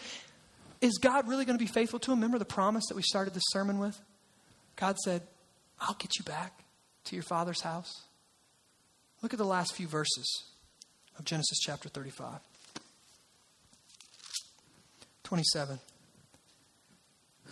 [0.81, 2.19] Is God really going to be faithful to him?
[2.19, 3.99] Remember the promise that we started this sermon with?
[4.77, 5.23] God said,
[5.81, 6.64] I'll get you back
[7.05, 8.03] to your father's house.
[9.23, 10.45] Look at the last few verses
[11.19, 12.41] of Genesis chapter 35.
[15.25, 15.79] 27.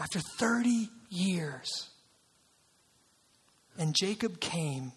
[0.00, 1.90] After 30 years,
[3.78, 4.92] and Jacob came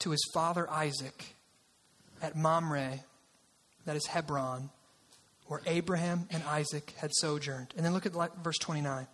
[0.00, 1.34] to his father Isaac
[2.22, 3.00] at Mamre,
[3.86, 4.70] that is Hebron,
[5.46, 7.74] where Abraham and Isaac had sojourned.
[7.76, 8.12] And then look at
[8.42, 9.06] verse 29.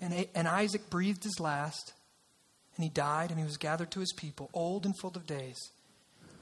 [0.00, 1.94] And, and Isaac breathed his last,
[2.76, 5.70] and he died, and he was gathered to his people, old and full of days.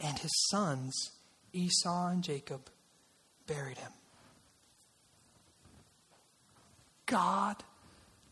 [0.05, 1.11] And his sons,
[1.53, 2.69] Esau and Jacob,
[3.47, 3.93] buried him.
[7.07, 7.57] God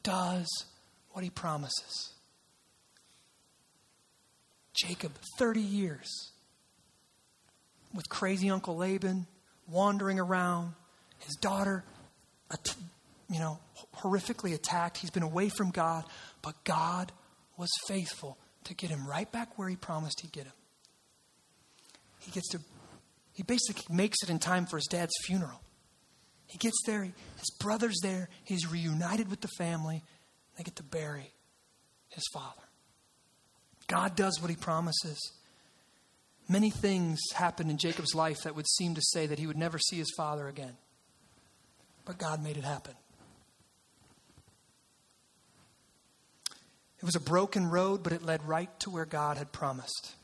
[0.03, 0.49] does
[1.12, 2.14] what he promises.
[4.75, 6.33] Jacob, 30 years
[7.95, 9.27] with crazy Uncle Laban,
[9.68, 10.75] wandering around,
[11.18, 11.85] his daughter,
[13.29, 13.59] you know,
[13.97, 14.97] horrifically attacked.
[14.97, 16.05] He's been away from God,
[16.41, 17.12] but God
[17.57, 20.53] was faithful to get him right back where he promised he'd get him.
[22.21, 22.61] He gets to,
[23.33, 25.61] he basically makes it in time for his dad's funeral.
[26.47, 30.03] He gets there, his brother's there, he's reunited with the family.
[30.57, 31.33] They get to bury
[32.09, 32.62] his father.
[33.87, 35.18] God does what he promises.
[36.49, 39.79] Many things happened in Jacob's life that would seem to say that he would never
[39.79, 40.77] see his father again.
[42.05, 42.95] But God made it happen.
[46.99, 50.14] It was a broken road, but it led right to where God had promised.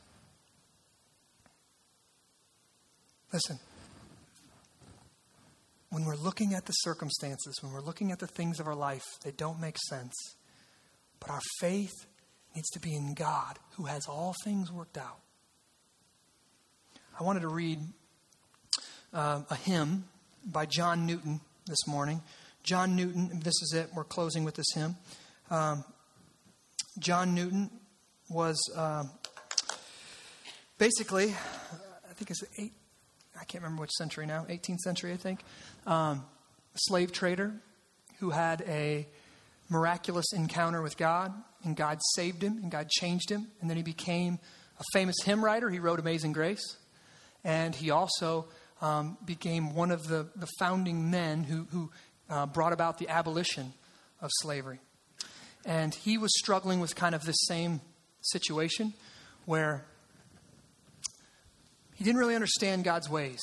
[3.33, 3.59] Listen,
[5.89, 9.03] when we're looking at the circumstances, when we're looking at the things of our life,
[9.23, 10.13] they don't make sense.
[11.19, 11.93] But our faith
[12.55, 15.19] needs to be in God who has all things worked out.
[17.19, 17.79] I wanted to read
[19.13, 20.05] uh, a hymn
[20.45, 22.21] by John Newton this morning.
[22.63, 24.95] John Newton, this is it, we're closing with this hymn.
[25.49, 25.83] Um,
[26.99, 27.69] John Newton
[28.29, 29.03] was uh,
[30.77, 32.73] basically, I think it's eight,
[33.39, 35.41] I can't remember which century now, 18th century, I think,
[35.85, 36.25] um,
[36.75, 37.53] slave trader
[38.19, 39.07] who had a
[39.69, 41.33] miraculous encounter with God,
[41.63, 44.39] and God saved him, and God changed him, and then he became
[44.79, 45.69] a famous hymn writer.
[45.69, 46.77] He wrote Amazing Grace,
[47.43, 48.47] and he also
[48.81, 51.91] um, became one of the, the founding men who, who
[52.29, 53.73] uh, brought about the abolition
[54.21, 54.79] of slavery.
[55.65, 57.81] And he was struggling with kind of this same
[58.21, 58.93] situation
[59.45, 59.85] where
[61.97, 63.41] he didn't really understand God's ways.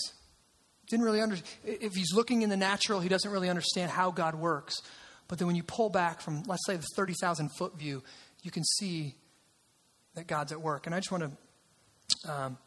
[0.89, 1.49] Didn't really understand.
[1.65, 4.77] If he's looking in the natural, he doesn't really understand how God works.
[5.27, 8.03] But then when you pull back from, let's say, the 30,000 foot view,
[8.43, 9.17] you can see
[10.15, 10.87] that God's at work.
[10.87, 11.25] And I just want
[12.25, 12.59] to um,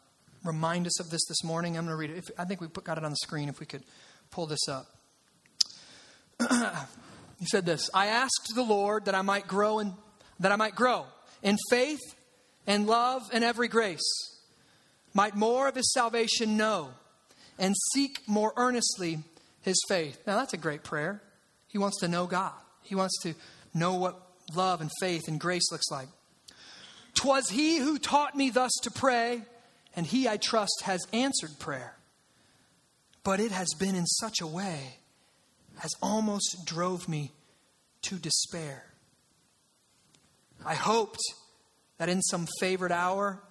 [0.44, 1.78] remind us of this this morning.
[1.78, 2.18] I'm going to read it.
[2.18, 3.84] If, I think we put, got it on the screen if we could
[4.30, 4.88] pull this up.
[7.40, 9.94] he said this I asked the Lord that I might grow in,
[10.40, 11.06] that I might grow
[11.42, 12.02] in faith
[12.66, 14.02] and love and every grace,
[15.18, 16.92] might more of his salvation know
[17.58, 19.18] and seek more earnestly
[19.62, 20.22] his faith.
[20.28, 21.24] Now, that's a great prayer.
[21.68, 22.54] He wants to know God,
[22.84, 23.34] he wants to
[23.74, 24.22] know what
[24.56, 26.08] love and faith and grace looks like.
[27.16, 29.42] Twas he who taught me thus to pray,
[29.96, 31.96] and he, I trust, has answered prayer.
[33.24, 35.00] But it has been in such a way
[35.84, 37.32] as almost drove me
[38.04, 38.86] to despair.
[40.64, 41.20] I hoped
[41.98, 43.42] that in some favored hour,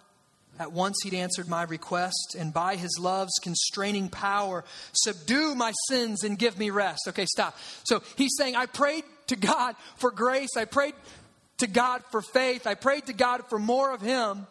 [0.59, 6.25] at once he'd answered my request, and by his love's constraining power, subdue my sins
[6.25, 7.03] and give me rest.
[7.09, 7.57] Okay, stop.
[7.85, 10.57] So he's saying, I prayed to God for grace.
[10.57, 10.95] I prayed
[11.59, 12.67] to God for faith.
[12.67, 14.47] I prayed to God for more of him.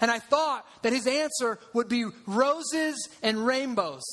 [0.00, 4.04] And I thought that his answer would be roses and rainbows.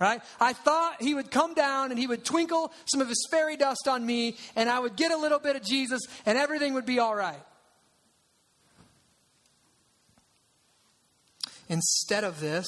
[0.00, 0.20] Right?
[0.40, 3.88] I thought he would come down and he would twinkle some of his fairy dust
[3.88, 7.00] on me, and I would get a little bit of Jesus, and everything would be
[7.00, 7.40] all right.
[11.68, 12.66] Instead of this,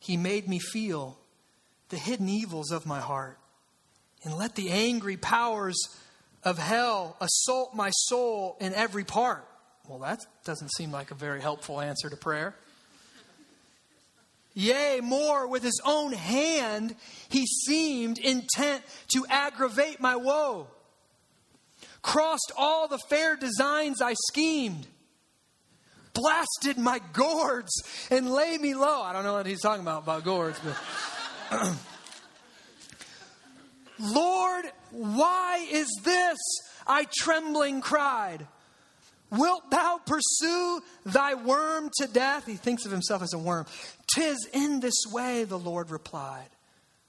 [0.00, 1.18] he made me feel
[1.88, 3.38] the hidden evils of my heart
[4.24, 5.76] and let the angry powers
[6.44, 9.46] of hell assault my soul in every part.
[9.88, 12.54] Well, that doesn't seem like a very helpful answer to prayer.
[14.54, 16.94] Yea, more, with his own hand,
[17.28, 20.66] he seemed intent to aggravate my woe.
[22.02, 24.86] Crossed all the fair designs I schemed
[26.12, 29.02] blasted my gourds and lay me low.
[29.02, 31.72] I don't know what he's talking about, about gourds, but.
[34.00, 36.38] Lord, why is this?
[36.86, 38.46] I trembling cried.
[39.30, 42.46] Wilt thou pursue thy worm to death?
[42.46, 43.66] He thinks of himself as a worm.
[44.14, 46.48] Tis in this way, the Lord replied.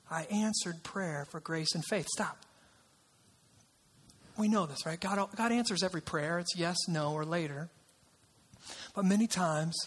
[0.09, 2.07] I answered prayer for grace and faith.
[2.13, 2.37] Stop.
[4.37, 4.99] We know this, right?
[4.99, 6.37] God, God answers every prayer.
[6.39, 7.69] It's yes, no, or later.
[8.93, 9.77] But many times,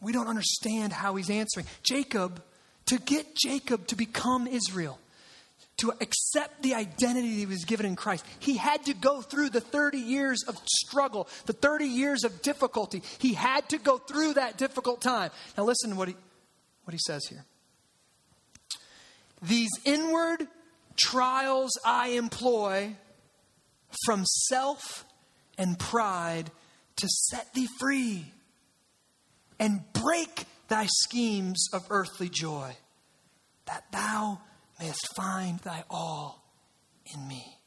[0.00, 1.66] we don't understand how he's answering.
[1.82, 2.42] Jacob,
[2.86, 4.98] to get Jacob to become Israel,
[5.78, 9.50] to accept the identity that he was given in Christ, he had to go through
[9.50, 13.02] the 30 years of struggle, the 30 years of difficulty.
[13.18, 15.30] He had to go through that difficult time.
[15.56, 16.16] Now, listen to what he,
[16.84, 17.44] what he says here.
[19.42, 20.46] These inward
[20.96, 22.94] trials I employ
[24.04, 25.04] from self
[25.58, 26.50] and pride
[26.96, 28.26] to set thee free
[29.58, 32.76] and break thy schemes of earthly joy,
[33.66, 34.40] that thou
[34.80, 36.44] mayest find thy all
[37.14, 37.58] in me.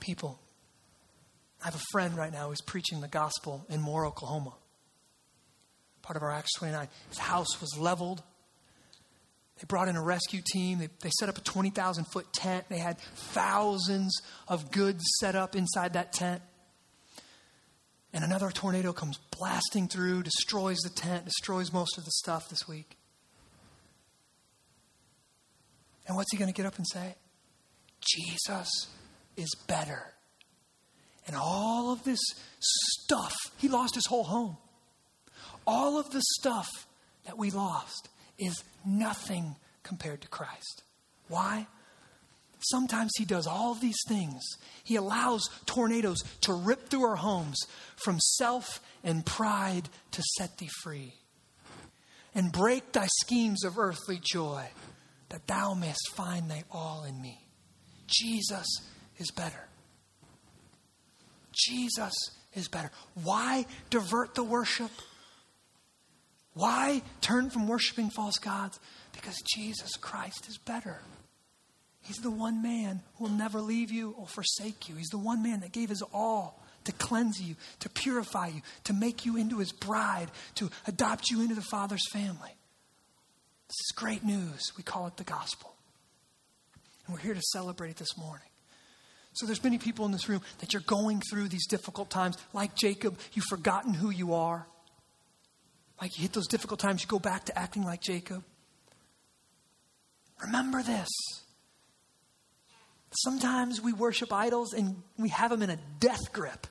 [0.00, 0.38] People,
[1.62, 4.54] I have a friend right now who's preaching the gospel in Moore, Oklahoma.
[6.02, 6.88] Part of our Acts 29.
[7.08, 8.22] His house was leveled.
[9.62, 10.80] They brought in a rescue team.
[10.80, 12.64] They, they set up a 20,000 foot tent.
[12.68, 16.42] They had thousands of goods set up inside that tent.
[18.12, 22.66] And another tornado comes blasting through, destroys the tent, destroys most of the stuff this
[22.66, 22.96] week.
[26.08, 27.14] And what's he going to get up and say?
[28.00, 28.68] Jesus
[29.36, 30.12] is better.
[31.28, 32.20] And all of this
[32.58, 34.56] stuff, he lost his whole home.
[35.68, 36.68] All of the stuff
[37.26, 38.08] that we lost
[38.40, 40.82] is nothing compared to Christ.
[41.28, 41.66] Why?
[42.60, 44.40] Sometimes He does all these things.
[44.84, 47.58] He allows tornadoes to rip through our homes
[47.96, 51.14] from self and pride to set thee free.
[52.34, 54.64] And break thy schemes of earthly joy,
[55.28, 57.38] that thou mayest find thy all in me.
[58.06, 58.66] Jesus
[59.18, 59.68] is better.
[61.52, 62.12] Jesus
[62.54, 62.90] is better.
[63.22, 64.90] Why divert the worship?
[66.54, 68.78] Why turn from worshiping false gods?
[69.12, 71.00] Because Jesus Christ is better.
[72.02, 74.96] He's the one man who will never leave you or forsake you.
[74.96, 78.92] He's the one man that gave his all to cleanse you, to purify you, to
[78.92, 82.56] make you into his bride, to adopt you into the Father's family.
[83.68, 84.72] This is great news.
[84.76, 85.74] We call it the gospel.
[87.06, 88.48] And we're here to celebrate it this morning.
[89.34, 92.36] So there's many people in this room that you're going through these difficult times.
[92.52, 94.66] Like Jacob, you've forgotten who you are.
[96.02, 98.42] Like you hit those difficult times, you go back to acting like Jacob.
[100.44, 101.08] Remember this.
[103.12, 106.66] Sometimes we worship idols and we have them in a death grip.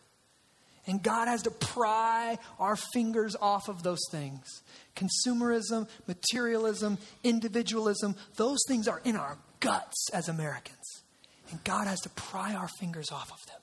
[0.86, 4.64] And God has to pry our fingers off of those things.
[4.98, 11.04] Consumerism, materialism, individualism, those things are in our guts as Americans.
[11.52, 13.62] And God has to pry our fingers off of them.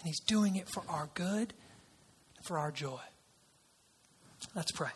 [0.00, 1.54] And He's doing it for our good
[2.42, 2.98] for our joy.
[4.54, 4.90] Let's pray.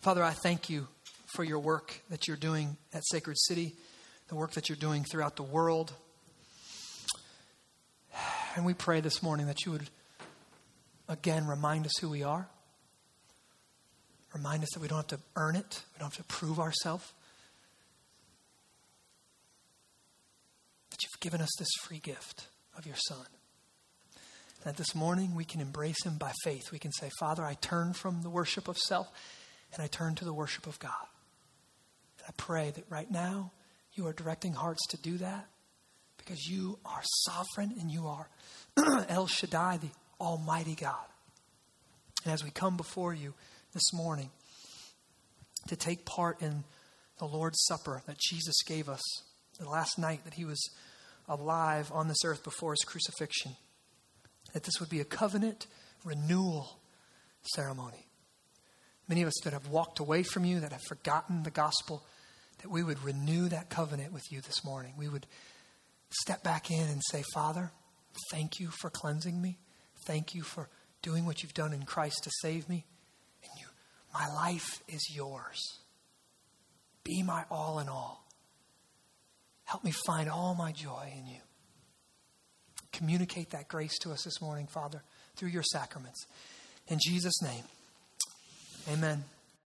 [0.00, 0.86] Father, I thank you
[1.26, 3.74] for your work that you're doing at Sacred City,
[4.28, 5.92] the work that you're doing throughout the world.
[8.56, 9.88] And we pray this morning that you would
[11.08, 12.48] again remind us who we are.
[14.34, 17.12] Remind us that we don't have to earn it, we don't have to prove ourselves.
[20.90, 22.46] That you've given us this free gift
[22.76, 23.26] of your Son.
[24.64, 26.70] That this morning we can embrace Him by faith.
[26.70, 29.08] We can say, Father, I turn from the worship of self
[29.72, 31.06] and I turn to the worship of God.
[32.18, 33.52] And I pray that right now
[33.94, 35.46] you are directing hearts to do that
[36.18, 38.28] because you are sovereign and you are
[39.08, 41.06] El Shaddai, the Almighty God.
[42.24, 43.34] And as we come before you
[43.72, 44.30] this morning
[45.68, 46.64] to take part in
[47.18, 49.02] the Lord's Supper that Jesus gave us
[49.58, 50.70] the last night that he was
[51.28, 53.56] alive on this earth before his crucifixion,
[54.52, 55.66] that this would be a covenant
[56.04, 56.78] renewal
[57.54, 58.06] ceremony.
[59.08, 62.04] Many of us that have walked away from you, that have forgotten the gospel,
[62.62, 64.94] that we would renew that covenant with you this morning.
[64.96, 65.26] We would
[66.22, 67.72] step back in and say, Father,
[68.30, 69.58] thank you for cleansing me.
[70.04, 70.68] Thank you for
[71.02, 72.84] doing what you've done in Christ to save me.
[73.42, 73.66] And you,
[74.12, 75.60] my life is yours.
[77.04, 78.26] Be my all in all.
[79.64, 81.40] Help me find all my joy in you.
[82.92, 85.02] Communicate that grace to us this morning, Father,
[85.36, 86.26] through your sacraments.
[86.88, 87.64] In Jesus' name.
[88.90, 89.24] Amen.